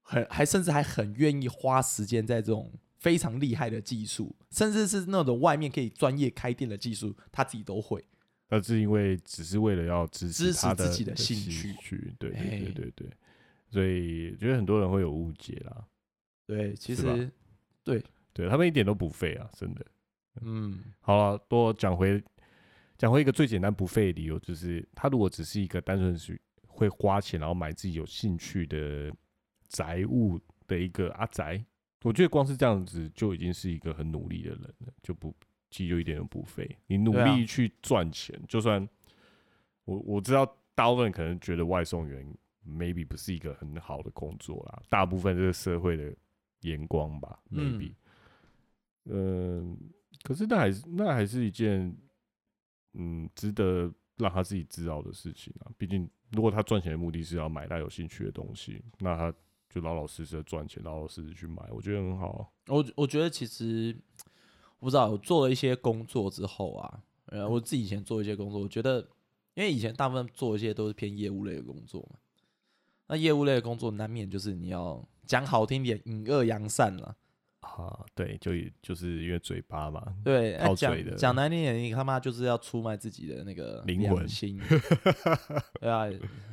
[0.02, 8.04] 很还甚至还很愿意花时间在这种非常厉害的技术，甚至是那种外面可以专业开店的技术，他自己都会。
[8.50, 13.10] 那是因为只是为了要支支持他的自己的兴趣趣，对对对对对，
[13.70, 15.86] 所以觉得很多人会有误解啦，
[16.48, 17.32] 对，其实
[17.84, 19.86] 对对他们一点都不废啊，真的。
[20.40, 22.24] 嗯，好了，多讲回
[22.98, 29.14] 讲回一个最简单不费的理由，就是他如果只是一个单纯是会花钱然后买自己有兴趣的
[29.68, 31.64] 宅物的一个阿宅，
[32.04, 35.36] 我觉得光是这样子就已经是一个很努力的人了，就不
[35.70, 36.78] 其实就一点都不费。
[36.88, 38.88] 你努力去赚钱，就算
[39.86, 42.26] 我我知道大部分人可能觉得外送员
[42.66, 46.16] maybe 不是一个很好的工作啦，大部分这个社会的
[46.62, 47.94] 眼光吧嗯，maybe，
[49.06, 49.78] 嗯、
[50.24, 51.96] 可是那还是那还是一件
[52.94, 55.72] 嗯值得让他自己知道的事情啊。
[55.78, 59.34] 毕竟，如果他赚钱的目的是要买他有兴趣的东西，那他
[59.70, 62.48] 就老老实实的赚钱，老老实实去买，我觉得很好啊。
[62.68, 63.98] 我我觉得其实
[64.80, 69.00] 我不知道，我做了一些工作之后啊，呃，我自己以前做一些工作，我觉得
[69.56, 72.20] 因为以前大部分做一些都是偏业务类的工作嘛，
[73.08, 77.18] 那业务类的工作难免就是你要讲好听点，隐恶扬善了。
[77.62, 84.60] 啊，对，就就是因为嘴巴嘛，对，哎讲靠嘴的讲难听点，你他妈就是要出卖自己的那个灵魂心。
[85.80, 86.06] 对啊，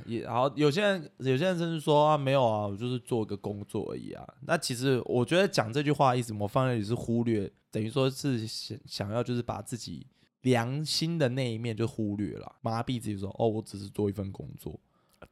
[0.06, 4.26] 也好，有些人有些人甚至说啊，没有啊，我就是做一个工作而已啊。
[4.46, 10.06] 那其实我觉得讲这句话的意思，我放在也是忽略，等于说是想想要就是把自己
[10.42, 14.78] 良心的那一面就忽略了，麻痹自己说哦，我只是做一份工作，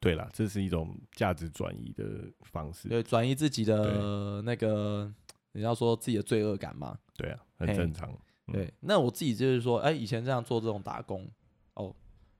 [0.00, 2.04] 对啦，这是一种价值转移的
[2.42, 2.88] 方式。
[2.88, 5.12] 对，转移自己的那个
[5.56, 6.96] 你要说自己的罪恶感嘛。
[7.16, 8.10] 对啊，很正常。
[8.48, 11.28] 嗯对，那我自己就是说，哎、以前这样做这种打工，
[11.74, 11.92] 哦，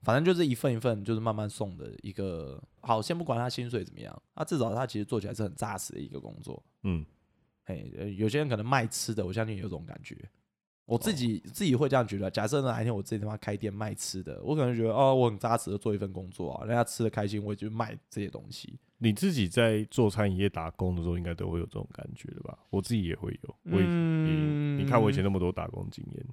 [0.03, 2.63] 反正就是一份一份，就是慢慢送的一个。
[2.81, 6.63] 好，先不管他薪水怎么样，他至少他其实做起来是很扎实的一个工作。
[6.85, 7.05] 嗯，
[7.65, 10.17] 哎、呃有些人可能卖吃的，我相信有这种感觉。
[10.85, 12.31] 我自己、哦自己会这样觉得。
[12.31, 18.79] 假设哪一天我自己他妈开店卖吃的，我可能觉得哦，我很扎实的做一份工作啊，人家吃的开心，我也就卖这些东西。
[18.99, 22.59] 你自己在做餐饮业打工的时候，应该都会有这种感觉的吧？
[22.71, 23.57] 我自己也会有。
[23.65, 26.27] 我也嗯你你看我以前那么多打工经验，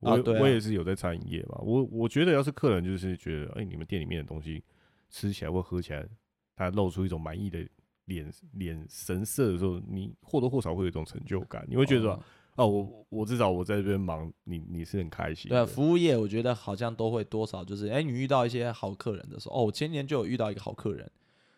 [0.00, 1.58] 我、啊啊我也是有在餐饮业嘛。
[1.62, 4.62] 我我觉得要是客人就是觉得，哎、你们店里面的东西
[5.08, 6.06] 吃起来或喝起来，
[6.54, 7.66] 他露出一种满意的
[8.04, 12.22] 脸脸神色的时候，你或多或少会有一种成就感，你会觉得说，哦
[12.56, 21.10] 哦，我我至少我在这边忙，你你是很开心对啊，服务业我觉得好像都会多少就是，哎、你遇到一些好客人的时候，哦，我前年就有遇到一个好客人，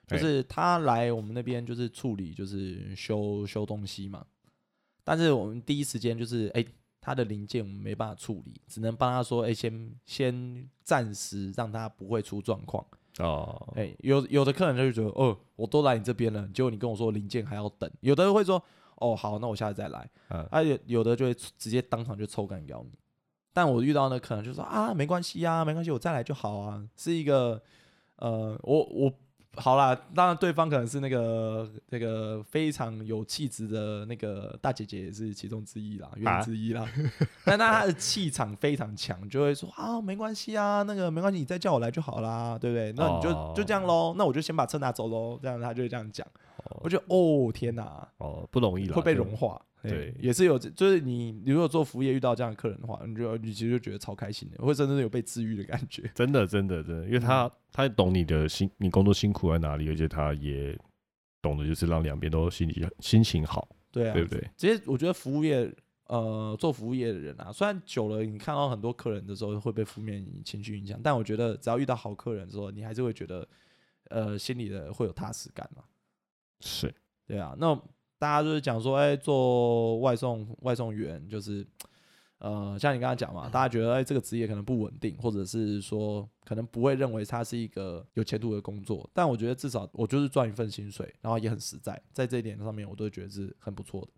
[0.06, 4.24] 就哎是他来我们那边就是处理就是修修东西嘛，
[5.02, 6.64] 但是我们第一时间就是，哎、
[7.00, 12.84] 他的零件我们没办法处理，只能帮他说，哎、先先暂时让他不会出状况。
[13.18, 18.60] 哦，哎、有有的客人就会觉得，哦，我都来你这边了，结果你跟我说零件还要等，有的会说，
[18.96, 20.10] 哦，好，那我下次再来。
[20.30, 22.98] 嗯啊，有有的就会直接当场就抽干掉你。
[23.52, 27.62] 但我遇到那可能就说啊，没关系啊，没关系，我再来就好啊，是一个
[28.16, 29.12] 呃，我我
[29.56, 36.86] 好啦，当然对方可能是那个那个非常有气质的那个大姐姐，也是其中之一啦，原因之一啦。
[37.44, 42.92] 但那她的气场非常强，就会说啊，没关系啊，那个没关系，你再叫我来就好啦，对不对？
[42.96, 46.26] 那你就就这样喽，那我就先把车拿走喽，这样她就会这样讲。
[46.80, 49.60] 我觉得哦天哪，哦不容易了，会被融化。
[49.90, 56.10] 对，也是有，就是你如果做服务业遇到这样的客人的话，你就你其实就觉得超开心的，会真的有被治愈的感觉。
[56.14, 60.74] 真的，真的，真的，因为他他懂你的辛，你工作辛苦在哪里，而且他也
[61.42, 63.68] 懂得就是让两边都心里心情好。
[63.92, 64.50] 对啊，对不对？
[64.56, 65.70] 其实我觉得服务业，
[66.06, 73.46] 呃，做服务业的人啊，虽然久了，你看到很多客人的时候会被负面情绪影响，但我觉得只要遇到好客人之后，你还是会觉得，
[74.08, 75.84] 呃，心里的会有踏实感嘛。
[76.60, 76.94] 是，
[77.26, 77.78] 对啊，那。
[78.24, 81.62] 大家就是讲说，哎，做外送外送员就是，
[82.38, 89.06] 呃，像你刚才讲嘛，大家觉得哎，这个职业可能不稳定，或者是说可能不会认为它是一个有前途的工作。
[89.12, 94.08] 但我觉得至少我就是赚一份薪水，然后也很实在，在这一点上面，我都觉得是很不错的。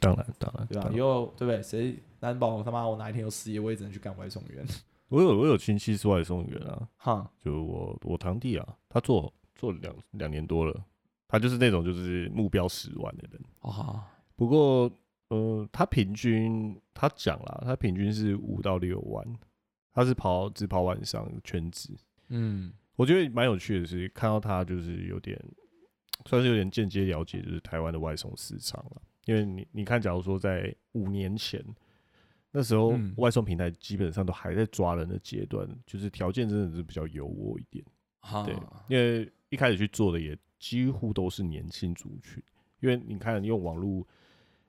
[0.00, 0.90] 当然，当然，对吧？
[0.94, 1.62] 以后对不对？
[1.62, 4.62] 谁难保他妈我哪一天有失业，我也只能去干外送员。
[5.08, 10.84] 我有我有亲戚是外送员啊，哈，就我我堂弟啊，他做做两两年多了。
[11.28, 13.40] 他就是那种就是目标十万的人。
[13.60, 14.90] 啊，不过
[15.28, 19.26] 呃，他平均他讲了，他平均是五到六万，
[19.92, 21.90] 他是跑只跑晚上全职，
[22.28, 25.36] 嗯，我觉得蛮有趣的是看到他就是有点
[26.26, 31.60] 算是有点间接了解就是台湾的外送市场了，因为你你看，假如说在五年前
[32.52, 37.84] 那时候外送平台基本上都还在抓人的阶段，就是条件真的是比较优渥一点，
[38.44, 38.54] 对，
[38.88, 40.38] 因为一开始去做的也。
[40.58, 42.42] 几乎都是年轻族群，
[42.80, 44.06] 因为你看，用网络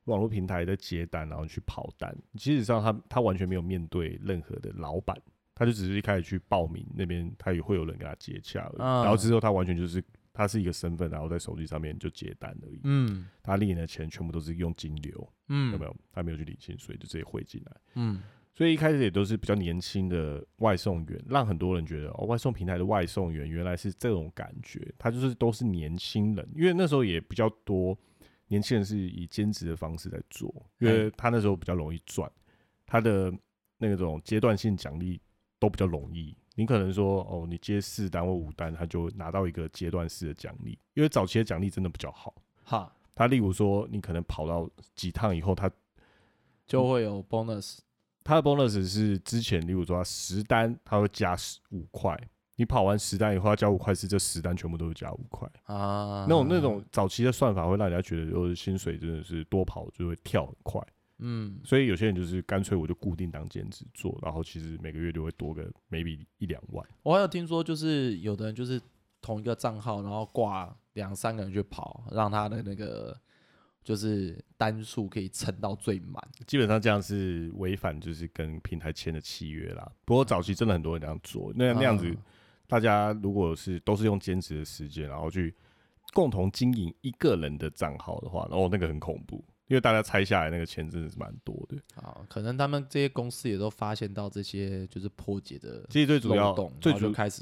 [0.06, 5.16] 网络平台的接单，然后去跑单，其实上他他完全没有面对任何的老板，
[5.56, 12.80] 他就只是一开始去报名那边，他也会有人跟他接洽了，然后之后他完全就是他是一个身份，然后在手机上面就接单而已。
[12.84, 15.96] 嗯，他领的钱全部都是用金流，嗯，有没有？
[16.12, 17.72] 他没有去领薪水，就直接汇进来。
[17.96, 18.22] 嗯。
[18.58, 27.96] 所以一开始也都是比较年轻的外送员，让很多人觉得哦，外送平台的外送员原来是这种感觉，他就是都是年轻人，因为那时候也比较多
[28.48, 32.28] 年轻人是以兼职的方式在做，因为他那时候比较容易赚，
[32.88, 33.32] 他的
[33.78, 35.22] 那种阶段性奖励
[35.60, 45.70] 都比较容易，你可能说哦，你接四单或五单，他就拿到一个阶段式的奖励，因为早期的奖励真的比较好，哈，他例如说你可能跑到几趟以后，他
[46.66, 47.82] 就会有 bonus。
[48.28, 52.14] 他的 bonus 是之前，例如说十单，他会加十五块。
[52.58, 56.26] 你跑完十单以后他加五块，是这十单全部都是加五块啊。
[56.28, 60.82] 那种那种早期的算法会让人家觉得，就是薪水真的是多跑就会跳很快。
[61.20, 66.86] 嗯，所以有些人就是干脆我就固定当兼职做，然后其实每个月就会多个 maybe 一两万。
[67.04, 68.82] 我还有听说，就是有的人就是
[69.22, 73.18] 同一个账号，然后挂两三个人去跑，让他的那个。
[73.88, 79.90] 就是单数可以撑到最满，基本上这样是违反就是跟平台签的契约啦。
[80.04, 82.14] 不过早期真的很多人这样做，那那样子，
[82.68, 85.56] 大家如果是都是用兼职的时间，然后去
[86.12, 91.78] 共同经营一个人的账号的话，哦，那个很恐怖，因为大家拆下来那个钱真的是蛮多的。
[91.96, 97.42] 啊，可能他们这些公司也都发现到这些就是破解的，其实最主要，最主要开始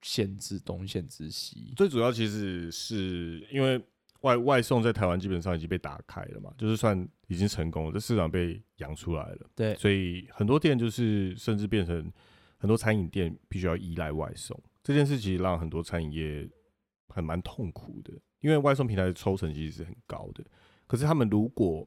[0.00, 1.74] 限制东限制西。
[1.76, 3.78] 最主要其实是因为。
[4.22, 9.50] 外外送在台湾基本上已经被打开了嘛，就是算已经成功了，这市场被养出来了。
[9.54, 12.10] 对，所以很多店就是甚至变成
[12.56, 16.48] 很多餐饮店必须要依赖外送这件事，其实让很多餐饮业
[17.08, 20.44] 很蛮痛苦的，因为外送平台的抽成其实是很高的，
[20.86, 21.86] 可是他们如果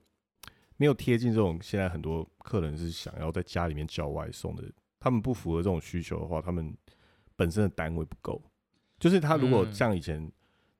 [0.77, 4.63] 没有贴近这种现在很多客人是想要在家里面叫外送的，
[4.99, 6.75] 他们不符合这种需求的话，他们
[7.35, 8.41] 本身的单位不够，
[8.99, 10.29] 就是他如果像以前。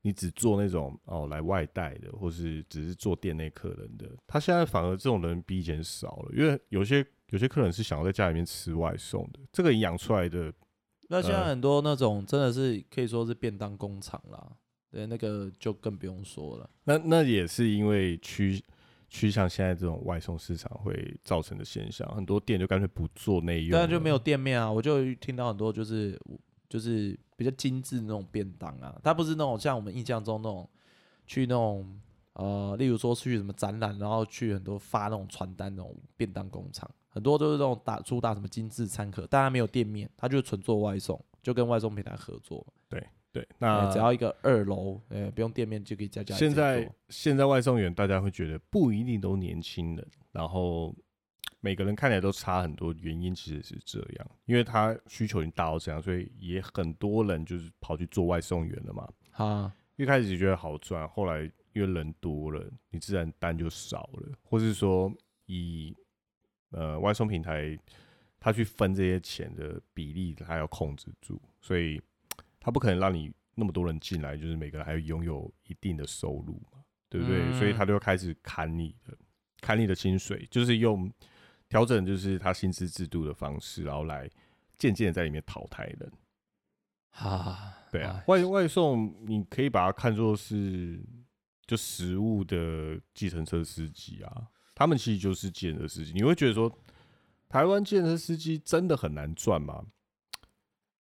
[0.06, 10.54] 你只做那种哦来外带的，或是只是做店内客人的，他现在反而这种人比以前少了，因为有些有些客人是想要在家里面吃外送的，这个养出来的。
[11.10, 14.48] 那现在很多那种真的是可以说是便当工厂啦，
[14.92, 16.70] 对，那个就更不用说了。
[16.84, 18.64] 那那也是因为趋
[19.10, 24.72] 趋向现在这种外送市场会造成的现象，很多店就干脆不做内用，但，就没有店面啊。
[24.72, 26.20] 我就听到很多就是
[26.70, 27.18] 就是。
[27.38, 30.70] 比较精致那种便当啊，它不是那种像我们印象中那种
[31.28, 32.00] 去那种
[32.32, 42.66] 呃，例如说去什么展览，然后去很多发那种传单那种便当工厂，很多都是那种打主打什么精致餐盒，但它没有店面，它就是纯做外送，就跟外送平台合作。
[42.88, 46.34] 对对，那只要一个二楼，呃，不用店面就可以在家。
[46.36, 50.96] 现在现在外送员大家会觉得不一定都年轻人，然后。
[51.66, 59.10] 每个人看起来都差很多，原因其实是这样，因为他需求已经大到这样，所以也很多人就是跑去做外送员了嘛。
[59.32, 61.42] 啊，一开始觉得好赚，后来
[61.74, 65.12] 因为人多了，你自然单就少了，或是说
[65.48, 65.92] 以
[66.70, 67.76] 呃外送平台
[68.40, 72.00] 他去分这些钱的比例，他要控制住，所以
[72.60, 77.40] 他不可能让你那么多人进来，就是每个人还拥有一定的收入嘛，对不对？
[77.42, 77.54] 嗯。
[77.56, 79.18] 所以他就开始砍你的，
[79.62, 81.12] 砍你的薪水，就是用
[81.76, 84.32] 调整就是他薪资制度的方式，然后来
[84.78, 86.10] 渐渐的在里面淘汰人。
[87.12, 90.98] 啊，对啊哎，外外送你可以把它看作是
[91.68, 96.14] 就食物的计程车司机啊，他们其实就是计程车司机。
[96.14, 96.72] 你会觉得说，
[97.50, 99.84] 台湾计程车司机真的很难赚吗？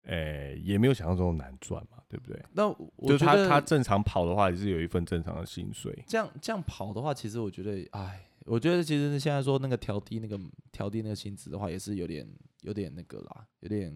[0.03, 2.41] 诶、也没有想象中的难赚嘛，对不对？
[2.53, 6.01] 那我觉得他他正常跑的话，也是有一份正常的薪水。
[6.07, 10.39] 这样这样跑的话，其实我觉得，哎，我觉得其实现在说那个调低那个
[10.71, 12.27] 调低那个薪资的话，也是有点
[12.61, 13.93] 有点那个啦，有点。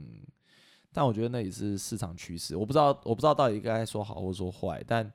[0.94, 4.82] 但我觉得那也是市场趋势，我不知道我不知道到底该说好或说坏。
[4.88, 5.12] 但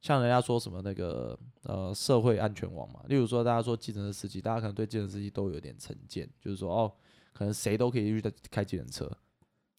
[0.00, 6.92] 像人家说什么那个呃社会安全网嘛，例如说大家说计程车司机，大家可能对计程车司机都有点成见，就是说哦，
[7.32, 9.10] 可能谁都可以去开计程车，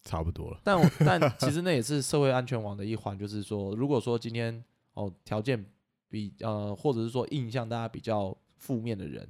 [0.02, 5.64] 差不多了，但我但其实那也是社会安全网的一环，就是说，如果说今天哦条件
[6.10, 9.26] 比呃，或者是说印象大家比较负面的人，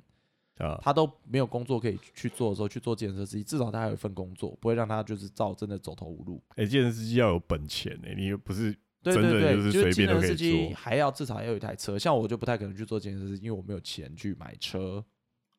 [0.57, 6.43] 啊，他都没有工作可以去做的时候，去做健身司机，至少他还有一份工作，不会让他就是照真的走投无路。
[6.57, 15.05] 哎、健身司机要有本钱哎、你又不是对真的对对，就是就是随便都可以计程司机做还要至少要有一台车，像我就不太可能去做健身司机，因为我没有钱去买车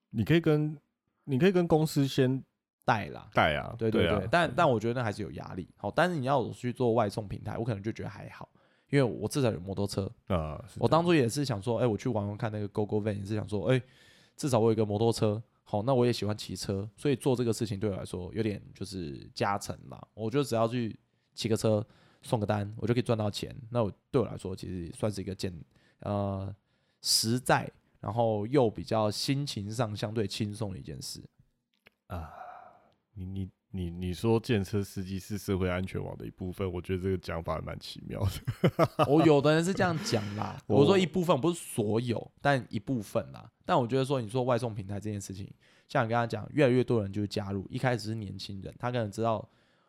[0.09, 0.78] 你可以跟
[1.24, 2.43] 你可以跟公司先
[2.84, 3.30] 带啦。
[3.34, 5.70] 带啊，对对，对啊，但但我觉得那还是有压力。
[5.78, 8.49] 好，但是你要我去做外送平台，我可能就觉得还好，
[8.90, 13.82] 因为我至少有摩托车，啊，我当初也是想说，哎、我去玩玩看那个 GO GO Van，也是想说，哎、
[14.36, 20.08] 至少我有一个摩托车，好，那我也喜欢骑车，所以做这个事情对我来说有点就是加成啦。
[20.14, 21.00] 我就只要去
[21.36, 21.86] 骑个车
[22.22, 23.56] 送个单，我就可以赚到钱。
[23.70, 25.54] 那我对我来说，其实算是一个简
[26.00, 26.54] 呃
[27.02, 31.24] 实在，然后又比较心情上相对轻松的一件事。
[32.08, 32.34] 啊，
[33.14, 39.05] 你你你你说建车司机是社会安全网的一部分，我觉得这个讲法蛮奇妙的。
[39.07, 43.49] 我 有的人是这样讲啦， 我我说一部分不是所有，但一部分啦。
[43.65, 45.47] 但我觉得说，你说外送平台这件事情，
[45.88, 47.67] 像你刚刚讲，越来越多人就会加入。
[47.70, 49.47] 一开始是年轻人，他可能知道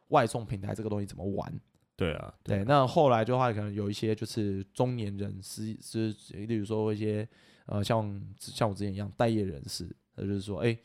[0.08, 1.50] 外送平台这个东西怎么玩，
[1.96, 2.62] 对啊，对。
[2.64, 7.26] 那后来的话，可能有一些就是中年人是是，例如说一些
[7.64, 10.76] 呃，像像我之前一样待业人士，他就是说，哎、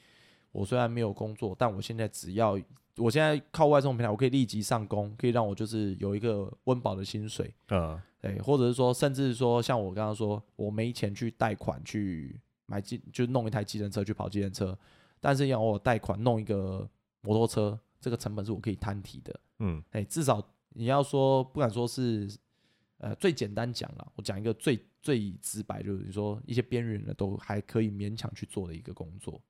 [0.53, 2.57] 我虽然没有工作，但我现在只要
[2.97, 7.53] 我现在靠外送平台，我可以立即上工，可以让我就是有一个温饱的薪水。
[7.69, 14.77] 嗯，对，或者是说，甚至说，像我刚刚说，我没钱去贷款去买机，就弄一台机人车去跑机人车，
[15.19, 16.89] 但是要我贷款弄一个
[17.21, 19.39] 摩托车，这个成本是我可以摊提的。
[19.59, 22.29] 嗯哎，至少你要说，不敢说是，
[22.99, 29.41] 呃，最简单讲了，我讲一个最最直白，就是你说一些边缘人都还可以勉强去做的一个工作，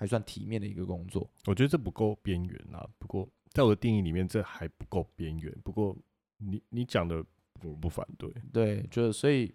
[0.00, 1.30] 还算体面的一个工作。
[1.44, 2.88] 我觉得这不够边缘啊。
[2.98, 5.54] 不过在我的定义里面，这还不够边缘。
[5.62, 5.94] 不过
[6.38, 7.22] 你你讲的
[7.62, 8.32] 我不反对。
[8.50, 9.54] 对，就是所以，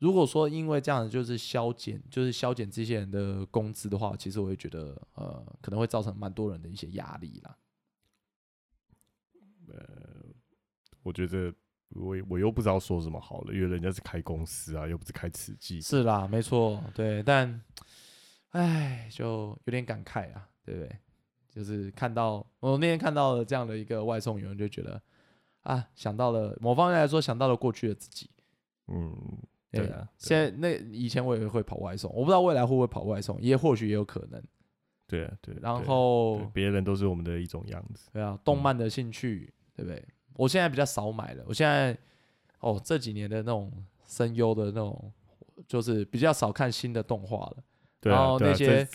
[0.00, 7.56] 如果说因为这样子就是削减，就是削减这些人的工资的话，其实我会觉得，呃，可能会造成蛮多人的一些压力啦。
[9.68, 9.76] 呃
[11.04, 11.54] 我觉得
[11.90, 15.80] 我我又不知道说什么好了，因为人家是开公司啊，又不是开瓷器。
[15.80, 17.62] 是啦，没错，对，但，
[18.50, 20.96] 唉，就有点感慨啊，对不对？
[21.50, 25.00] 就是看到我那天看到了这样的一个外送员，就觉得
[25.62, 28.30] 啊，想到了某方面来说，想到了过去的自己。
[28.86, 29.16] 嗯，
[29.70, 34.42] 对对啊现在那以前我也会跑外送，我不知道未来会不会跑外送，也或许也有可能。
[35.06, 35.56] 对啊，对。
[35.60, 38.08] 然后别人都是我们的一种样子。
[38.12, 40.04] 对啊，动漫的兴趣，对不对？
[40.34, 41.96] 我现在比较少买了，我现在
[42.60, 43.72] 哦这几年的那种
[44.06, 45.12] 声优的那种，
[45.66, 47.56] 就是比较少看新的动画了。
[48.02, 48.86] 然后那些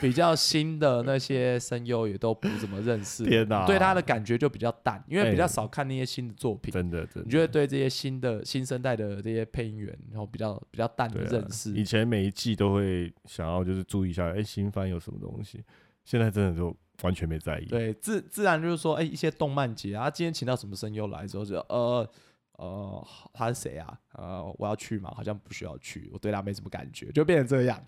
[0.00, 3.66] 比较新的那些声优也都不怎么认识，天哪。
[3.66, 11.72] 对他的感觉就比较淡，因为比较哎少看那些新的作品，真的真的，你就会对这些新的新生代的这些配音员，然后比较比较淡的认识。
[11.74, 15.62] 以前每一季都会想要就是注意一下，哎、新番有什么东西，
[16.04, 17.66] 现在真的就完全没在意。
[17.66, 22.08] 对，自自然就是说，哎、一些动漫节啊，今天请到什么声优来之后就，呃
[22.58, 24.00] 呃，他是谁啊？
[24.12, 25.12] 呃，我要去吗？
[25.14, 27.82] 好像不需要去，我对他没什么感觉，就变成这样。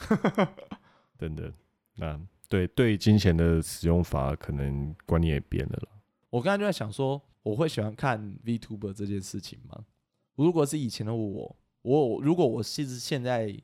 [1.18, 1.52] 真的，
[1.96, 6.00] 那对对金钱的使用法可能观念也变了啦。
[6.30, 9.84] 我刚才就在想说，我会喜欢看 VTuber 这件事情吗？
[10.34, 13.54] 如果是以前的我，我如果我是现在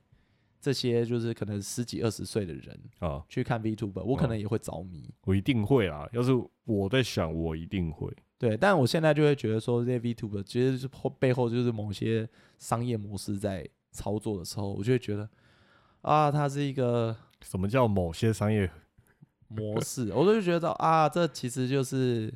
[0.60, 5.12] 这些就是可能十几二十岁的人啊，去看 VTuber，我可能也会着迷。
[5.24, 6.08] 我一定会啦。
[6.12, 6.32] 要是
[6.64, 8.10] 我在想，我一定会。
[8.38, 12.28] 对，但我现在就会觉得说，这些 VTuber 其实是后背后就是某些
[12.58, 15.28] 商业模式在操作的时候，我就会觉得
[16.02, 18.70] 啊，它是一个什么叫某些商业
[19.48, 20.12] 模式？
[20.12, 22.32] 我就觉得啊，这其实就是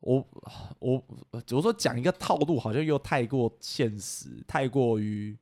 [0.00, 0.26] 我
[0.80, 5.38] 我我说讲一个套路，好像又太过现实，太过于。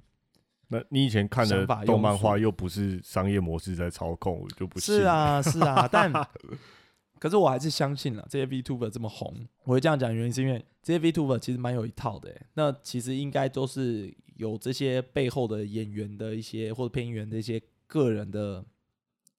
[0.68, 6.12] 那你以前看的动漫画又不是商业模式在操控，我就不是啊，是啊，但
[7.26, 12.32] 可是我还是相信了这些 VTuber 这么红，我会这样讲原因是因为这些 VTuber 其实蛮有一套的。
[12.54, 18.64] 那其实应该都是有这些背后的演员的一些或者配音员的一些个人的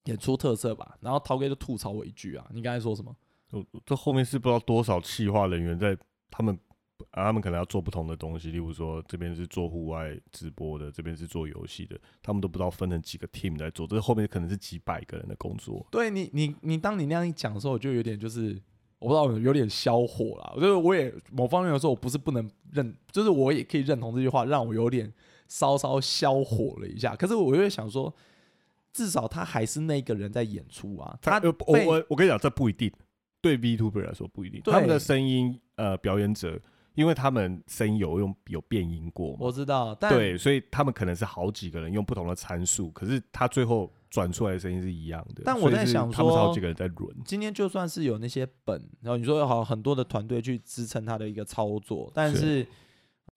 [0.03, 0.97] 演出特色吧。
[0.99, 3.15] 然后涛哥就吐槽我一句啊，你刚才说什么？
[3.85, 5.97] 这后面是不知道多少企划人员在
[6.29, 6.59] 他们。
[7.11, 15.85] 啊，他们可能要做不同的东西，例如说这边是做户外直播的，这边是做游戏的，他们都不知道分成几个 team 在做，这后面可能是几百个人的工作。
[15.91, 18.59] 对你，你，你，当你那样一讲的时候，我就有点就是
[18.99, 20.53] 我不知道有点消火了。
[20.55, 25.11] 我觉得我也某方面的时候，我不是不能认，就是我也可以认同这句话，让我有点
[25.47, 27.15] 稍稍消火了一下。
[27.15, 28.13] 可是我又想说，
[28.91, 31.17] 至少他还是那个人在演出啊。
[31.21, 32.91] 他我我我跟你讲，这不一定
[33.39, 36.59] 对 V Tuber 来说不一定，他们的声音呃表演者。
[36.97, 45.43] 因为他们声音有用有变音过，我知道，但对，所以他们可能是好几个人用不同的参数，可是他最后转出来的声音是一样的。
[45.45, 47.15] 但我在想说，他们好几个人在轮。
[47.23, 52.65] 今天就算是有那些本，然后你说好很多的团队去支撑他的一个操作，但是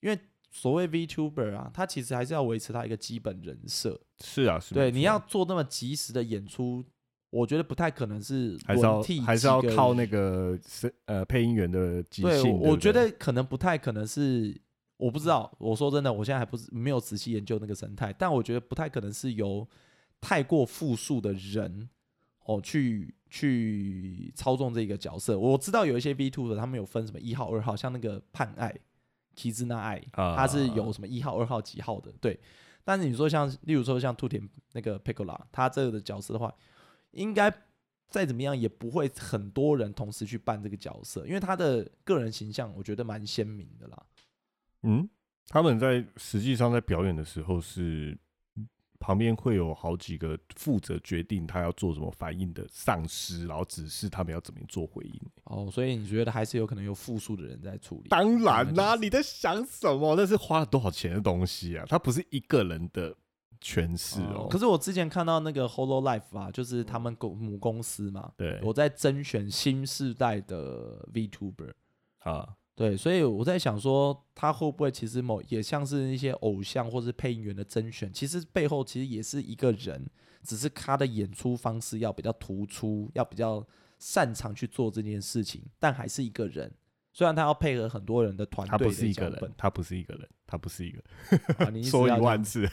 [0.01, 0.19] 因为
[0.51, 4.01] 所谓 VTuber 啊，他其实还是要维持他一个基本人设。
[4.25, 4.75] 是啊，是。
[4.75, 6.83] 对，你要做那么及时的演出。
[7.31, 12.53] 我觉得不太可能是还是要还是要靠那个是呃配音员的即兴。
[12.59, 14.61] 我觉得可能不太可能是，
[14.97, 15.49] 我不知道。
[15.59, 19.65] 我说真的，我现在还不是没有仔细研究那个生态，但我觉得不太可能是由
[20.21, 21.89] 太过复数的人
[22.47, 25.39] 哦去去操纵这个角色。
[25.39, 28.75] 我知道有一些 V Two 的，他们有分什么一号、二号，像那个判爱、
[29.37, 32.13] 提兹那爱，他是有什么一号、二号几号的。
[32.21, 32.41] 对，
[32.83, 36.53] 但是你说像例如说像兔田那个 Picola，他这个的角色的话。
[37.13, 37.53] 应该
[38.09, 44.07] 再怎么样也不会很多人同时去扮这个角色，因为他的个人形象我觉得蛮鲜明的啦。
[44.83, 45.09] 嗯，
[45.49, 48.19] 他们在实际上在表演的时候是
[48.99, 55.21] 旁边会有好几个负责决定他要做什么反应的丧尸，然后指示他们要怎么做回应。
[55.45, 58.09] 哦，所以你觉得还是有可能有复数的人在处理？
[58.09, 60.15] 当然啦，你在想什么？
[60.17, 61.85] 那是花了多少钱的东西啊？
[61.89, 63.17] 他不是一个人的。
[63.63, 71.73] 诠释哦，可是我之前看到那个 Holo Life 啊，就是他们公母公司嘛，对，我在甄选新世代的 VTuber
[72.21, 80.09] 啊，对，所以我在想说，他会不会其实某也像是一些偶像或是配音员的甄选，其实背后其实也是一个人，
[80.43, 83.63] 只是他的演出方式要比较突出，要比较
[83.99, 86.73] 擅长去做这件事情，但还是一个人。
[87.13, 91.03] 虽然他要配合很多人的团队，他不是一个人，他不是一个人，他不是一个。
[91.83, 92.69] 说一万次，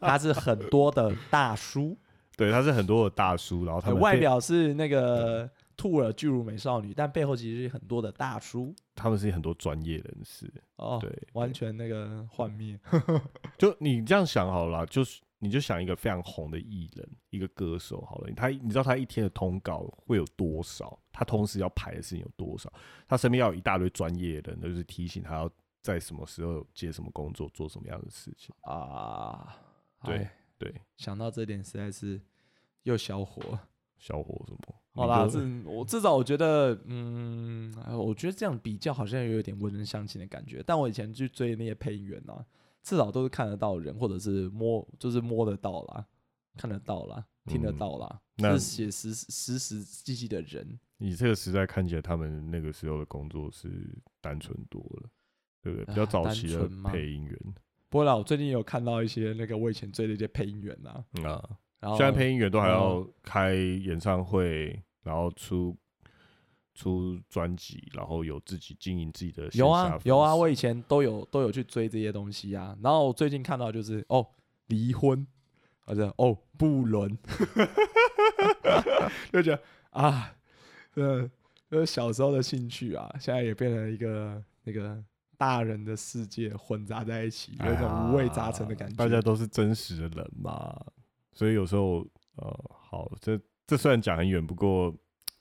[0.00, 1.96] 他是很多的大叔。
[2.36, 8.74] 对，他是很多的大叔，然后他外表是那个兔儿巨乳美少女，但背后其实是很多的大叔。
[8.94, 10.52] 他们是很多专业人士。
[10.76, 12.78] 哦，对，完全那个幻灭。
[13.56, 15.20] 就你这样想好了，就是。
[15.44, 20.98] 你就想一个非常红的艺人，一个歌手好了，他你知道他一天的通告会有多少？
[21.12, 22.72] 他同时要排的事情有多少？
[23.06, 25.50] 他身边要有一大堆专业的人，就是提醒他要
[25.82, 29.54] 在什么时候接什么工作，做什么样的事情啊？
[30.02, 30.26] 对
[30.56, 32.18] 对，想到这点实在是
[32.84, 33.58] 又小火，
[33.98, 34.74] 小火什么？
[34.94, 35.38] 好啦，这
[35.68, 40.62] 我至少我觉得，嗯，我觉得这样比较好像有点文人相亲的感觉。
[40.66, 42.42] 但我以前去追那些配音员啊。
[42.84, 46.06] 至少都是看得到人，或者是摸，就是摸得到啦，
[46.56, 48.20] 看得到啦，听得到啦，
[48.52, 50.78] 是写实实实际际的人。
[50.98, 55.10] 你这个时代看起来，他们那个时候的工作是单纯多了，
[55.62, 55.86] 对不对？
[55.86, 57.38] 比较早期的配音员。
[57.88, 61.04] 不过啦，我最近有看到一些那个我以前追的一些配音员呐，
[61.80, 65.74] 啊，现在配音员都还要开演唱会，然后出。
[66.74, 69.48] 出专辑，然后有自己经营自己的。
[69.52, 72.76] 有啊，有啊，我以前都有都有去追这些东西啊。
[72.82, 74.26] 然后最近看到就是哦，
[74.66, 75.24] 离婚，
[75.86, 77.16] 或者哦，不伦，
[79.32, 80.34] 就觉得啊，
[80.94, 81.30] 呃，
[81.70, 85.00] 就是小时候的兴趣啊，现在也变成一个那个
[85.38, 88.96] 大人的世界混杂在一起，有一种五味杂陈的感觉。
[88.96, 90.74] 大家都是真实的人嘛，
[91.32, 92.04] 所以有时候
[92.36, 94.92] 呃，好，这这虽然讲很远，不过。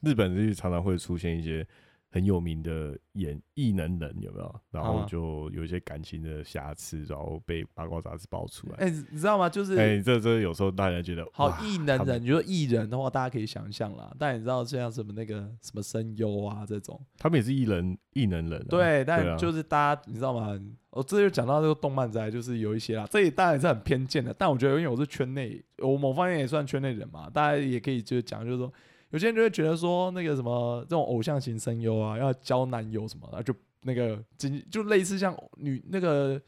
[0.04, 1.66] 日本日常常会出现一些
[2.10, 4.62] 很有名的演艺能人有没有？
[4.70, 8.76] 然后啊就有一些感情的瑕疵，然后被八卦杂志爆出来。
[8.78, 9.50] 哎、你知道吗？
[9.50, 14.14] 就是哎、这这有时候大家觉得好哇他们艺能人，你说艺人的话，大家可以想象啦。
[14.20, 20.60] 但你知道像什么那个什么声优啊这种，他们也是艺人艺能人、啊，对，但啊就是大家你知道吗？
[20.92, 24.32] 我这就讲到这个动漫宅，就是有一些啦，这也当然是很偏见的。
[24.38, 28.72] 但我觉得，因为我是圈内，我某方面也算圈内人嘛，大家也可以就是讲，就是说，
[29.14, 33.54] 有些人就会觉得说，那个什么这种偶像型声优啊，要交男友什么的，就
[33.84, 36.42] 那个经就类似像女那个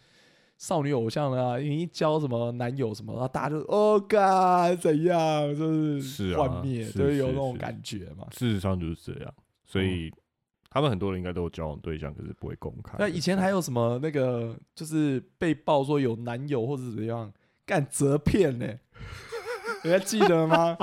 [0.57, 8.26] 少女偶像的啊，你一交什么男友什么，然后大家就哦，嘎怎样，就是幻灭，是就是有是那种感觉嘛。
[8.32, 9.32] 事实上就是这样，
[9.63, 10.11] 所以、
[10.72, 12.95] 他们很多人应该都有交往对象，可是不会公开。
[12.97, 17.32] 那以前还有什么那个，就是被爆说有男友或者怎样
[17.63, 18.68] 干折片呢、
[19.86, 20.76] 你还记得吗？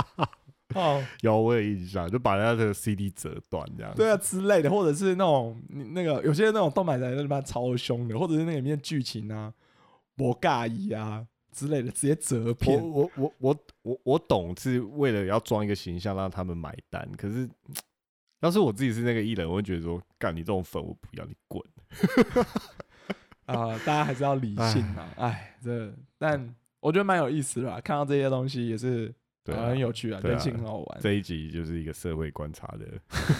[0.74, 3.92] 哦，有我有印象，就把人家的 CD 折断这样。
[3.94, 9.52] 对啊之类的，或者是那种那个有些那种动漫仔他妈超凶的，或者是那个里面剧情啊，
[10.18, 12.82] 我尬意啊之类的，直接折我片。
[12.82, 17.08] 我我我我我懂，是为了要装一个形象让他们买单。
[17.16, 17.48] 可是
[18.40, 21.62] 要是我自己是那个艺人，我会觉得说，干你这种粉我不要，你滚。
[23.44, 25.12] 啊、大家还是要理性啊！
[25.18, 31.00] 哎，这但我觉得蛮有意思的啦，看到这些东西也是、呃对啊很有趣啊，对啊人性很好玩。
[31.00, 32.86] 这一集就是一个社会观察的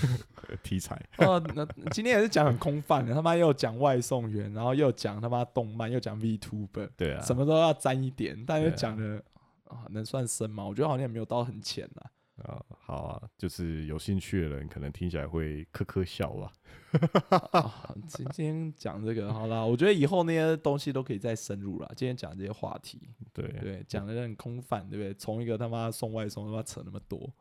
[0.63, 1.01] 题材。
[1.19, 9.23] 哦，那今天也是讲很空泛的，他妈又讲外送员，然后又讲他妈动漫，又讲 VTuber，对啊，什么都要沾一点，但是对啊讲的
[9.69, 10.65] 啊能算深吗？
[10.65, 12.11] 我觉得好像也没有到很浅啦。
[12.45, 16.53] 啊，好啊，就是有兴趣的人可能听起来会呵呵笑吧。
[17.53, 21.91] 啊今今天讲这个好啦，我觉得以后那些东西都可以再深入了。
[21.97, 25.15] 今天讲这些话题，对对，讲的很空泛，对不对？
[25.15, 27.33] 从一个他妈送外送他妈扯那么多，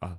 [0.00, 0.18] 啊，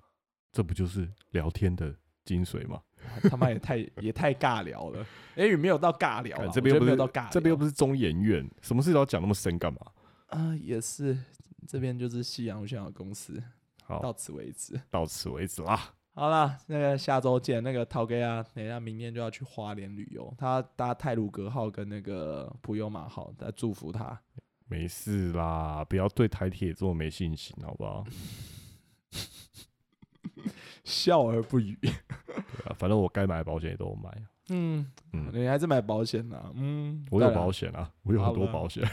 [0.51, 1.93] 这不就是聊天的
[2.24, 2.82] 精髓吗？
[3.01, 5.05] 啊他妈也太也太尬聊了。
[5.36, 9.80] 哎，也没有到尬聊这边没有到尬聊，这边又不是中研院，什么事都要讲那么深干嘛？
[10.28, 11.17] 啊，也是
[11.67, 13.41] 这边就是夕阳无限好公司，
[13.99, 14.79] 到，此为止。
[14.89, 15.93] 到此为止啦。
[16.13, 17.63] 好啦，那个下周见。
[17.63, 24.19] 那个陶哥啊，等一下明天就要去花莲旅游，他搭泰鲁格号跟那个普悠玛号，在祝福他。
[24.67, 28.05] 没事啦，不要对台铁这么没信心，好不好？
[30.83, 31.77] 笑而不语。
[31.81, 31.91] 对
[32.65, 34.11] 啊，反正我该买的保险也都有买。
[34.49, 38.83] 嗯，嗯，你还是买保险呐、嗯，我有保险啊，我有很多保险。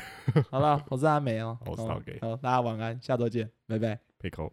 [0.51, 1.59] 好了，我是阿美哦。
[1.67, 3.99] 我是哦陶给好，大家晚安，下周见，拜拜。
[4.19, 4.53] 佩扣。